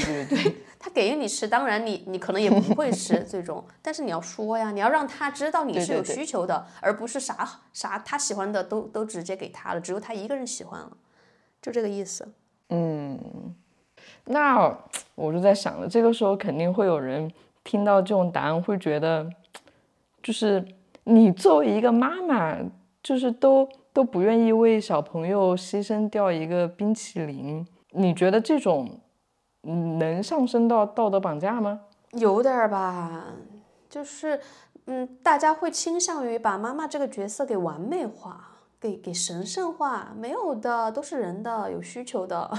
[0.78, 10.96] 他给予你吃，当然你你可能也不会吃 这种，但是你要说呀，你要让他知道你是有需求的，而不是啥啥他喜欢的都都直接给他了，只有他一个人喜欢了，
[11.60, 12.28] 就这个意思。
[12.68, 13.18] 嗯，
[14.24, 14.78] 那
[15.14, 17.30] 我就在想了，这个时候肯定会有人
[17.64, 19.28] 听到这种答案，会觉得，
[20.22, 20.64] 就是
[21.04, 22.56] 你作为一个妈妈，
[23.02, 29.00] 就是都都不愿意为小朋友牺牲掉一个冰淇淋，你觉得这种？
[29.66, 31.80] 能上升到道德绑架吗？
[32.12, 33.24] 有点吧，
[33.90, 34.40] 就是，
[34.86, 40.14] 嗯，大家会倾向于把妈妈这个角色给完美化，给给神圣化。
[40.16, 42.50] 没有的，都是人的，有需求的。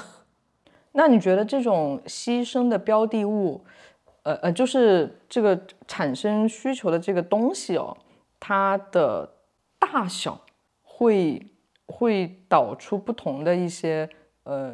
[0.92, 3.64] 那你觉得这种牺牲的标的物，
[4.24, 7.96] 呃呃，就是这个产生需求的这个东西哦，
[8.40, 9.34] 它的
[9.80, 10.42] 大小
[10.84, 11.48] 会
[11.88, 14.10] 会导出不同的一些
[14.44, 14.74] 呃。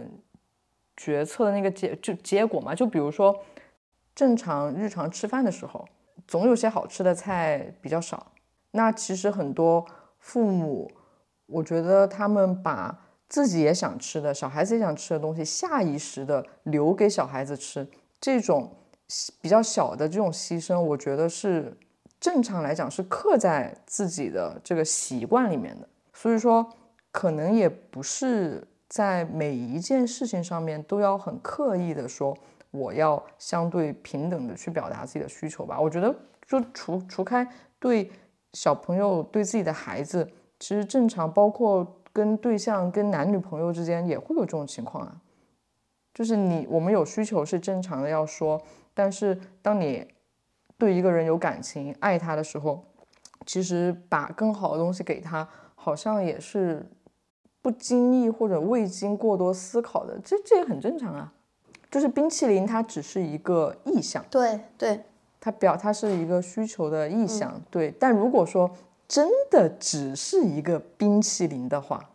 [0.96, 3.36] 决策的那个结就结果嘛，就比如说
[4.14, 5.84] 正常日常吃饭的时候，
[6.28, 8.32] 总有些好吃的菜比较少。
[8.72, 9.86] 那其实很多
[10.20, 10.92] 父母，
[11.48, 17.88] 我觉得他们把自己也想吃的小孩子也想吃的东西，下意识的留给小孩子吃，
[18.22, 18.72] 这种
[19.42, 21.76] 比较小的这种牺牲，我觉得是
[22.20, 25.88] 正常来讲是刻在自己的这个习惯里面的。
[26.14, 26.68] 所以说，
[27.12, 28.68] 可能也不是。
[28.94, 32.38] 在每一件事情上面都要很刻意的说，
[32.70, 35.82] 我要相对平等的去表达自己的需求吧。
[35.82, 36.16] 我觉得，
[36.46, 37.44] 就除除开
[37.80, 38.12] 对
[38.52, 40.30] 小朋友、对自己的孩子，
[40.60, 45.20] 其实正常，包括跟对象、跟男女朋友之间也会有这种情况啊。
[46.14, 48.62] 就是你我们有需求是正常的要说，
[48.94, 50.08] 但是当你
[50.78, 52.86] 对一个人有感情、爱他的时候，
[53.48, 56.86] 其实把更好的东西给他，好像也是。
[57.64, 61.34] 不经意或者未经过多思考的，这这也很正常啊。
[61.90, 65.04] 就是冰淇淋，它只是一个意向，对对，
[65.40, 67.92] 它表它是一个需求的意向，对。
[68.00, 68.70] 但如果说
[69.08, 72.10] 真的只是一个冰淇淋的话，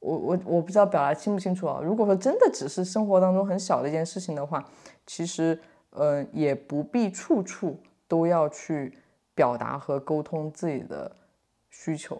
[0.00, 1.80] 我我我不知道表达清不清楚啊。
[1.82, 4.64] 如果说真的只是生活当中很小的一件事情的话，
[5.06, 7.78] 其实呃也不必处处
[8.08, 8.96] 都要去
[9.34, 11.14] 表达和沟通自己的
[11.68, 12.18] 需求，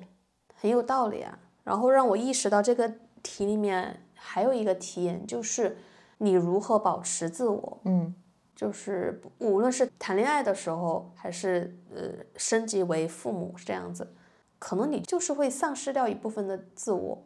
[0.54, 1.38] 很有道理啊。
[1.68, 2.90] 然后让我意识到这个
[3.22, 5.76] 题里面还有一个题眼，就是
[6.16, 7.78] 你如何保持自我。
[7.84, 8.14] 嗯，
[8.56, 12.04] 就是无论是谈恋爱的时候，还是呃
[12.36, 14.14] 升级为父母这样子，
[14.58, 17.22] 可能你就是会丧失掉一部分的自我。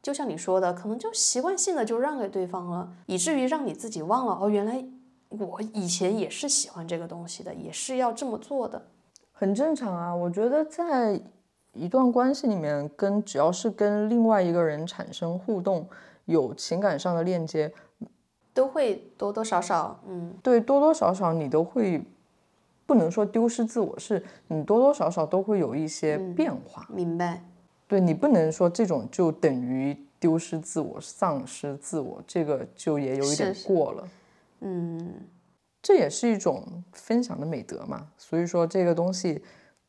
[0.00, 4.84] 就像你说的，可能就习惯性的就让给对方了，以至于让你自己忘了哦，原来
[5.30, 8.86] 我以前也是喜欢这个东西的，也是要这么做的，
[9.32, 10.14] 很正常啊。
[10.14, 11.20] 我觉得在
[11.72, 15.88] 一段关系里面，跟只要是跟另外一个人产生互动，
[16.24, 17.72] 有情感上的链接，
[18.52, 22.02] 都会多多少少，嗯，对，多多少少你都会，
[22.86, 26.86] 不能说丢失自我，是你多多少少都会有一些变化。
[26.90, 27.42] 明白？
[27.86, 34.08] 对你不能说这种就等于丢失自我、丧失自我，这个就也有一点过了。
[34.60, 35.12] 嗯，
[35.82, 38.06] 这也是一种分享的美德嘛。
[38.16, 39.42] 所以说这个东西，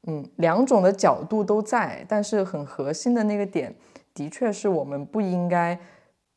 [0.07, 3.75] 嗯，两种的角度都在，但是很核心的那个点，
[4.13, 5.79] 的确是我们不应该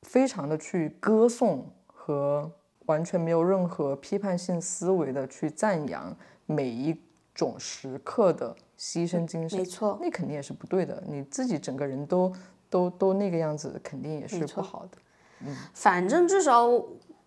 [0.03, 2.51] 非常的去歌颂和
[2.87, 6.15] 完全没有任何批判性思维的去赞扬
[6.47, 6.95] 每一
[7.35, 9.59] 种时刻的牺牲精神。
[9.59, 11.03] 没错，那肯定也是不对的。
[11.07, 12.33] 你自己整个人都
[12.69, 14.99] 都都那个样子，肯定也是不好的。
[15.47, 16.69] 嗯，反正至少。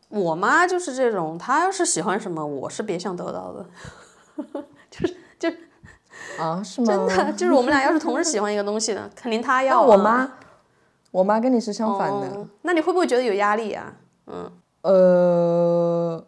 [0.09, 3.65] 我妈就是这种，她要是喜欢什么，我是别想得到的，
[4.89, 5.49] 就是就
[6.39, 6.87] 啊，是吗？
[6.87, 9.81] 真的，就是我们俩要是同时喜欢一个东西呢，肯定他要。
[9.81, 10.31] 我妈，
[11.11, 12.47] 我妈跟你是相反的。
[12.61, 13.93] 那你会不会觉得有压力啊？
[14.27, 14.51] 嗯，
[14.81, 16.25] 呃，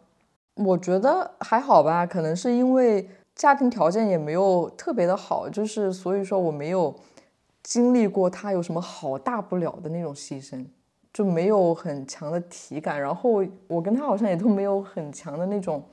[0.55, 6.95] 我觉得还好吧，可能是因为家庭条件也没有特别的好，就是所以说我没有
[7.63, 10.65] 经历过他有什么好大不了的那种牺牲。
[11.11, 15.83] 就没有很强的体感，然后我跟他好像也都没有很强的那种，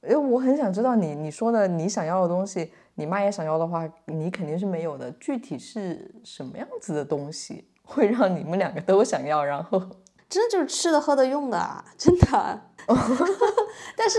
[0.00, 5.10] 哎，我很想知道你你说的你想要的东西，你妈也想要的话，你肯定是没有的。
[5.12, 9.44] 具体是什么样子的东西 会让你们两个都想要？
[9.44, 9.78] 然后
[10.28, 12.60] 真的就是吃的、喝的、用的，啊真的。
[13.96, 14.18] 但是，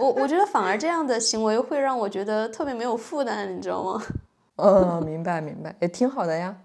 [0.00, 4.02] 我我觉得反而这样的行为会让我觉得特别没有负担，你知道吗？
[4.56, 6.56] 嗯，明白明白，也挺好的呀。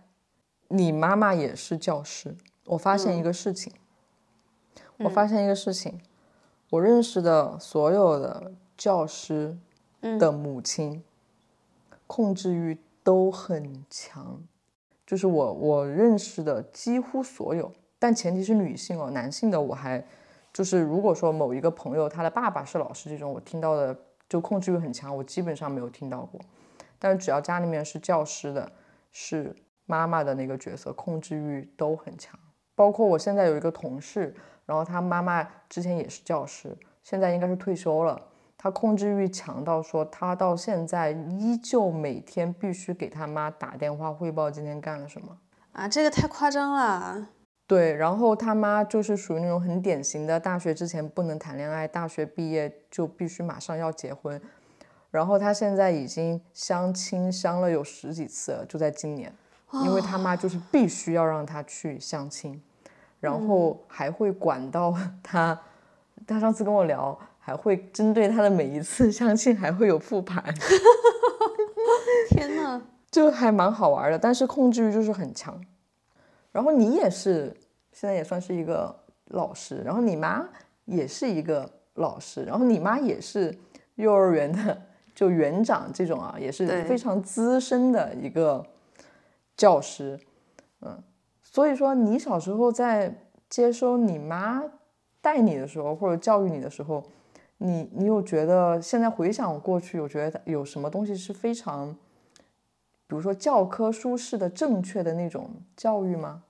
[0.70, 2.36] 你妈妈也是教师。
[2.66, 3.72] 我发现一个事情，
[4.98, 6.00] 我发现一个事情，
[6.70, 9.58] 我认识的所有的教师
[10.20, 11.04] 的母亲，
[12.12, 14.38] 控制欲都很强，
[15.08, 20.06] 就是我我认识的几乎所有，但前提是女性哦，男性的我还
[20.52, 23.98] 就是如果说某一个朋友他的爸爸是老师这种，我听到的
[24.28, 26.38] 就控制欲很强，我基本上没有听到过，
[27.00, 28.70] 但是只要家里面是教师的，
[29.14, 29.56] 是
[29.86, 32.38] 妈妈的那个角色，控制欲都很强。
[32.76, 34.36] 包括我现在有一个同事，
[34.66, 38.22] 然后他妈妈之前也是教师，现在应该是退休了。
[38.64, 45.36] 他控制欲强到说，他到现在依旧每天必须给他妈打电话汇报今天干了什么
[45.72, 47.30] 啊，这个太夸张了。
[47.66, 54.40] 对，然后他妈就是属于那种很典型的，大学之前不能谈恋爱，大学毕业就必须马上要结婚。
[55.10, 59.34] 然后他现在已经相亲相了有十几次了，就在今年，
[59.86, 62.62] 因为他妈就是必须要让他去相亲。
[63.20, 64.94] 然后还会管到
[65.24, 65.60] 他，
[66.28, 70.42] 他上次跟我聊，还会针对他的每一次相亲还会有复盘。
[72.30, 75.60] 天呐，就还蛮好玩的，但是控制欲就是很强。
[76.52, 77.54] 然后你也是，
[77.92, 80.48] 现在也算是一个老师，然后你妈
[80.86, 83.58] 也是一个老师，然后你妈也是
[83.96, 84.82] 幼儿园的
[85.16, 88.64] 就园长这种啊，也是非常资深的一个
[89.58, 90.20] 教师，
[90.82, 91.04] 嗯。
[91.44, 93.14] 所以说，你小时候在
[93.50, 94.64] 接收你妈
[95.20, 97.04] 带你的时候，或者教育你的时候，
[97.64, 101.96] 你你有觉得现在回想过去，有觉得有什么东西是非常，
[103.06, 106.42] 比如说教科书式的正确的那种教育吗？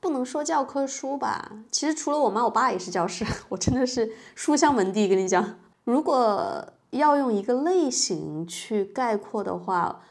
[0.00, 5.06] 不能说教科书吧，其实除了我妈，我爸也是教师， 我真的是书香门第。
[5.06, 10.02] 跟你讲，如果要用一个类型去概括的话，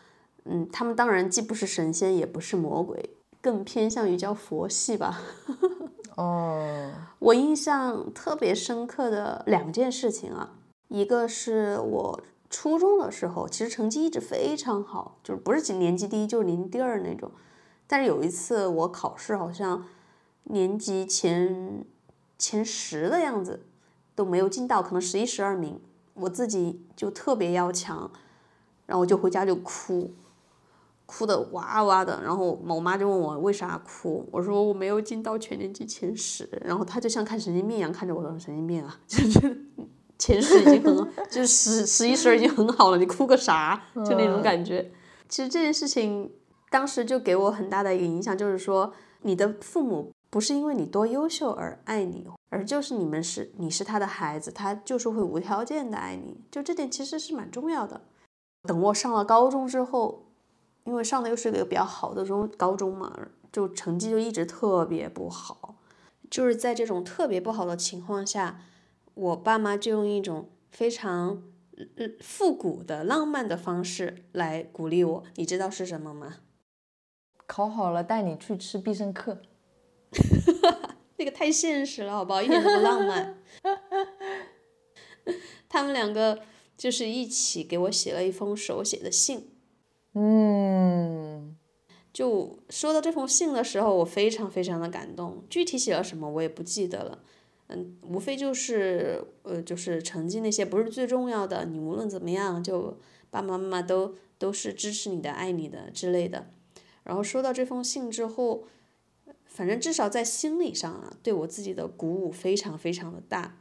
[0.46, 3.10] 嗯，他们当然既不是神仙，也不是魔鬼。
[3.42, 5.22] 更偏向于叫佛系吧。
[6.16, 10.56] 哦，我印象特别深刻的两件事情啊，
[10.88, 17.30] 一个是我初中的时候，其实成绩一直非常好，就是不是年级第一就是年级第二那种。
[17.88, 19.86] 但是有一次我考试好像
[20.44, 21.86] 年级前
[22.38, 23.66] 前十的样子
[24.16, 25.82] 都没有进到，可能十一十二名，
[26.14, 28.10] 我自己就特别要强，
[28.86, 30.14] 然后我就回家就哭。
[31.08, 39.66] 哭的哇哇的，然后我妈就问我为啥哭，我说我没有进到全年级前十，然后她就像看神经病一样看着我，说神经病啊， 就是
[40.18, 43.80] 前十已经很，就是十十一十二已经很好了，你哭个啥？
[43.98, 44.92] 就那种感觉。
[45.30, 46.32] 其实这件事情
[46.72, 48.92] 当时就给我很大的一个影响，就是说
[49.22, 58.02] 你的父母不是因为你多优秀而爱你，而就是你们是你是他的孩子，他就是会无条件的爱你，就这点其实是蛮重要的。
[58.64, 60.25] 等我上了高中之后。
[60.86, 65.76] 因为上的又是个比较好的中高中嘛，就成绩就一直特别不好。
[66.32, 68.62] 就是在这种特别不好的情况下，
[69.14, 71.44] 我爸妈就用一种非常
[71.98, 76.38] 呃复古的浪漫的方式来鼓励我，你知道是什么吗？
[77.48, 79.42] 考好了带你去吃必胜客。
[81.18, 82.42] 那个太现实了，好不好？
[82.42, 83.38] 一点都不浪漫。
[85.70, 86.42] 他们两个
[86.78, 89.55] 就是一起给我写了一封手写的信。
[90.18, 91.56] 嗯，
[92.14, 95.44] 就收到这封信的时候，我非常非常的感动。
[95.50, 97.20] 具体写了什么我也不记得了。
[97.68, 101.66] 嗯，无非就是呃，就是成绩那些不是最重要的。
[101.66, 102.98] 你无论怎么样，就
[103.30, 106.48] 爸爸妈妈都都是支持你的、爱你的之类的。
[107.04, 108.64] 然后收到这封信之后，
[109.46, 113.58] 反正至少在心理上啊，对我自己的鼓舞非常非常的大。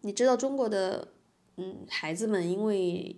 [0.00, 1.08] 你知道中国的
[1.56, 3.16] 嗯孩子们因为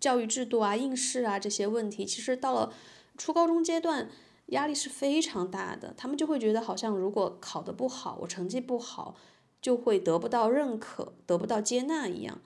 [0.00, 2.72] 教育制度啊、应试啊这些问题，其实到了
[3.16, 4.10] 初高中阶段
[4.46, 5.94] 压力是非常大的。
[5.96, 9.16] 他们就会觉得好像如果考得不好，我成绩不好。
[9.62, 12.40] 就会得不到认可，得不到接纳一样，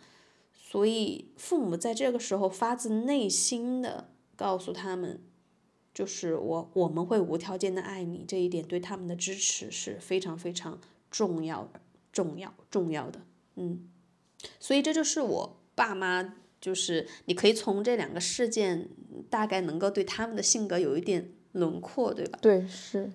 [0.53, 5.23] 所以父母在这个时候发自内心的告诉他们，
[5.95, 11.81] 就是我我们会无条件的爱你，这一点对他们的支持是非常非常重要的，
[12.11, 13.21] 重要重要的，
[13.55, 13.89] 嗯，
[14.59, 16.35] 所以这就是我爸妈，
[16.65, 18.89] 就是你可以从这两个事件
[19.29, 22.39] 大概能够对他们的性格有一点轮廓，对吧？
[22.41, 23.13] 对，是。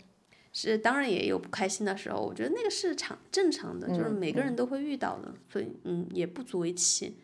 [0.54, 7.18] 是，当然也有不开心的时候，我觉得那个是常正常的，就是每个人都会遇到的，所以嗯，也不足为奇。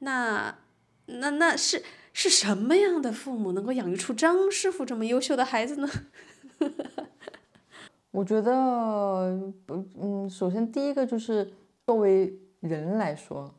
[0.00, 0.58] 那
[1.06, 5.88] 那那是是什么样的父母能够养育出张师傅这么优秀的孩子呢？
[8.10, 9.52] 我觉得，
[10.00, 11.52] 嗯，首先第一个就是
[11.86, 13.54] 作为人来说，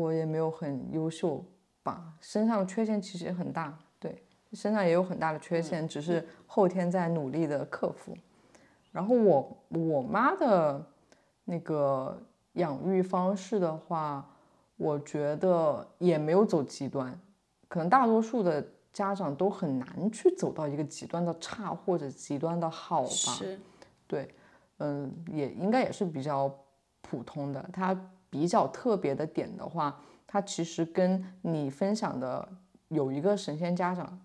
[0.00, 1.44] 我也没有很优秀
[1.82, 3.78] 吧，身上缺陷其实也很大。
[3.98, 4.22] 对
[4.54, 8.16] 身上也有很大的缺陷，只是后天在努力的克服。
[8.90, 10.84] 然后我我妈的
[11.44, 12.20] 那个
[12.54, 14.28] 养育方式的话，
[14.76, 17.16] 我觉得也没有走极端，
[17.68, 23.08] 可能大多数的家长都很难去走到一个极端的差或者极端的好吧？
[23.08, 23.60] 是，
[24.08, 24.34] 对，
[24.78, 26.52] 嗯，也应该也是比较
[27.02, 27.70] 普通的。
[27.72, 27.96] 它
[28.30, 32.48] 比较特别的点的话，它其实跟你分享的
[32.88, 34.18] 有一个神仙家长。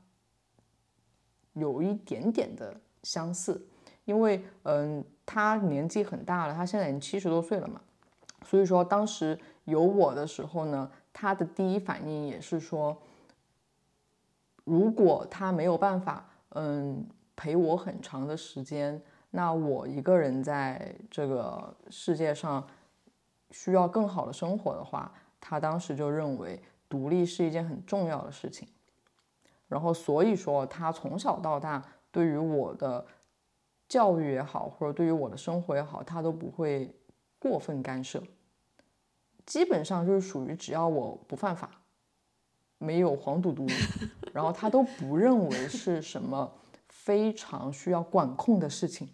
[1.54, 3.66] 有一点点的相似，
[4.04, 7.80] 因为嗯，他年纪很大了，他现在已经七十多岁了嘛，
[8.44, 13.02] 所以说当时有我的时候呢，他的第一反应也是说，
[14.66, 19.02] 如果他没有办法嗯陪我很长的时间，
[19.32, 22.68] 那我一个人在这个世界上
[23.52, 28.68] 需要更好的生活的话，他当时就认为独立是一件很重要的事情。
[29.68, 33.06] 然后，所以说他从小到大对于我的
[33.88, 36.96] 教育也好，或者对于我的生活也好，他都不会
[37.40, 38.22] 过分干涉。
[39.46, 41.70] 基本上就是属于只要我不犯法，
[42.78, 43.66] 没有黄赌毒，
[44.34, 46.52] 然后他都不认为是什么
[46.88, 49.10] 非常需要管控的事情。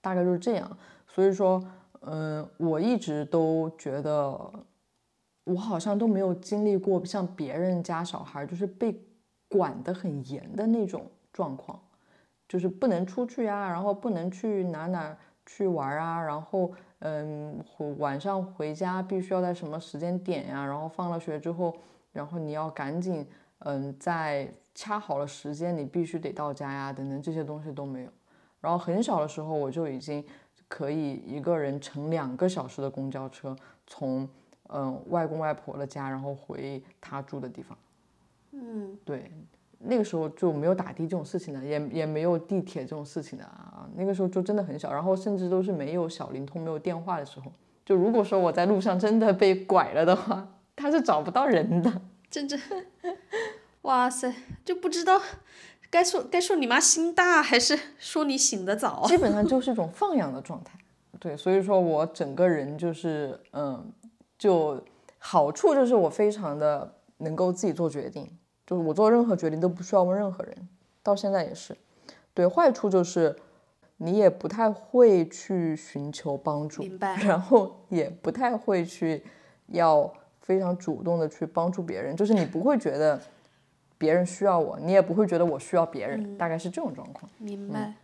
[0.00, 0.78] 大概就是这样。
[1.06, 1.62] 所以说，
[2.00, 4.52] 嗯，我一直都觉得
[5.44, 8.98] 我好像都没有经历过像别人家小孩就是被。
[9.50, 11.80] 管得很严的那种状况，
[12.46, 17.58] 就是不能出去啊，然后不能去哪哪去玩儿啊，然后嗯，
[17.96, 21.74] 晚上回家必须要在什么时间点呀，然后放了学之后，
[22.12, 23.26] 然后你要赶紧
[23.60, 28.10] 嗯，在掐好了时间，你必须得到家呀，等等这些东西都没有。
[28.60, 30.22] 然后很小的时候我就已经
[30.68, 33.56] 可以一个人乘两个小时的公交车，
[33.86, 34.28] 从
[34.68, 37.76] 嗯外公外婆的家，然后回他住的地方。
[38.52, 39.32] 嗯，对，
[39.78, 43.88] 那个时候就没有打的这种事情的，也也没有地铁这种事情的啊。
[43.94, 47.52] 那个时候就真的很小，然后甚至都是没有小灵通、没有电话的时候。
[47.84, 50.46] 就如果说我在路上真的被拐了的话，
[50.76, 52.02] 他是找不到人的。
[52.30, 52.60] 真真，
[53.82, 55.18] 哇塞，就不知道
[55.90, 59.04] 该说该说你妈心大， 还是说你醒得早。
[59.06, 60.78] 基本上就是一种放养的状态。
[61.18, 63.92] 对，所以说我整个人就是嗯，
[64.38, 64.82] 就
[65.18, 68.30] 好处就是我非常的能够自己做决定。
[68.66, 70.68] 就是我做任何决定都不需要问任何人，
[71.02, 71.74] 到现在也是。
[72.34, 73.34] 对，坏处就是
[73.96, 77.16] 你也不太会去寻求帮助，明白。
[77.22, 79.24] 然后也不太会去
[79.68, 80.12] 要
[80.42, 83.18] 非常主动的去帮助别人，就是你不会觉得
[83.98, 87.30] 别人需要我，你也不会觉得我需要别人，大概是这种状况。
[87.36, 87.96] 明白。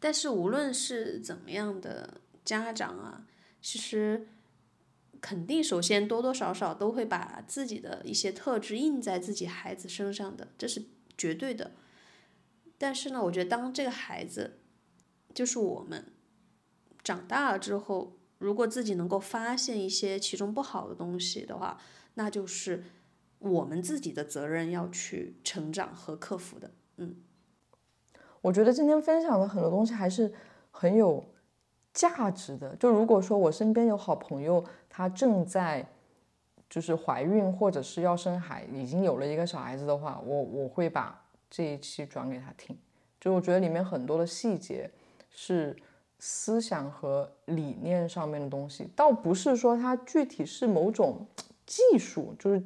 [0.00, 3.26] 但是无论是怎么样的家长啊，
[3.60, 4.26] 其实。
[5.18, 10.84] 肯定，首先多多少少都会把自己的一些特质印在自己孩子身上的，这是
[11.16, 11.72] 绝对的。
[12.76, 14.58] 但是呢，我觉得当这个孩子，
[15.34, 16.12] 就是我们
[17.02, 21.80] 长大了之后，如果自己能够发现一些其中不好的东西的话，
[22.14, 22.84] 那就是
[23.38, 26.70] 我们自己的责任要去成长和克服的。
[26.96, 27.16] 嗯，
[28.40, 30.32] 我觉得今天分享的很多东西还是
[30.70, 31.24] 很有
[31.92, 32.74] 价值的。
[32.76, 35.86] 就如果说我身边有好朋友，他正在
[36.68, 42.76] 就是怀孕或者是要生孩，已经有了一个小孩子的话，我我会把这一期转给他听。
[43.20, 44.90] 就我觉得里面很多的细节
[45.30, 45.76] 是
[46.18, 51.26] 思想和理念上面的东西，倒不是说它具体是某种
[51.66, 52.62] 技术，就是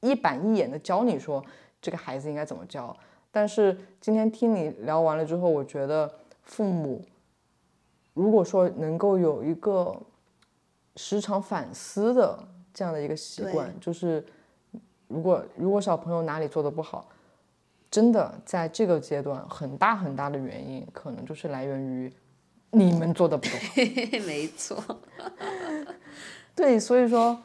[0.00, 1.44] 一板一眼的教你说
[1.80, 2.96] 这个孩子应该怎么教。
[3.30, 7.04] 但是今天听你聊完了之后，我觉得父母
[8.14, 9.94] 如果说能够有一个
[10.96, 12.38] 时常反思的
[12.72, 14.24] 这样的一个习惯，就是
[15.06, 17.08] 如果如果小朋友哪里做的不好。
[17.90, 22.12] 真的在这个阶段，很大很大的原因可能就是来源于
[22.72, 23.54] 你们做的不够。
[24.26, 24.76] 没错，
[26.54, 27.42] 对，所以说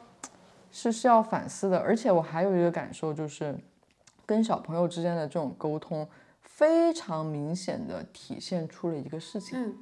[0.74, 1.78] 是需要反思的。
[1.78, 3.56] 而且我还有一个感受，就是
[4.26, 6.06] 跟小朋友之间的这种沟通，
[6.42, 9.78] 非常明显的体现出了一个事情，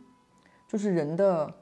[0.68, 1.52] 就是人的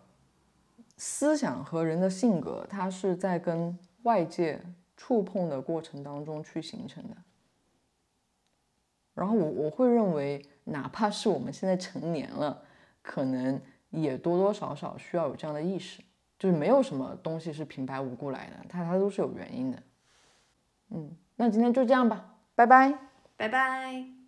[0.97, 4.61] 思想和人的性格，它是在跟外界
[4.97, 7.17] 触碰的过程当中去形成的。
[9.15, 12.63] 然后我我会认为，哪怕是我们现在成年了，
[13.03, 13.61] 可能
[13.91, 16.03] 也多多少少需要有这样的意识，
[16.41, 19.83] 就是没有什么东西是平白无故来的，它它都是有原因的。
[20.89, 22.95] 嗯，那今天就这样吧，拜拜，
[23.37, 24.20] 拜拜。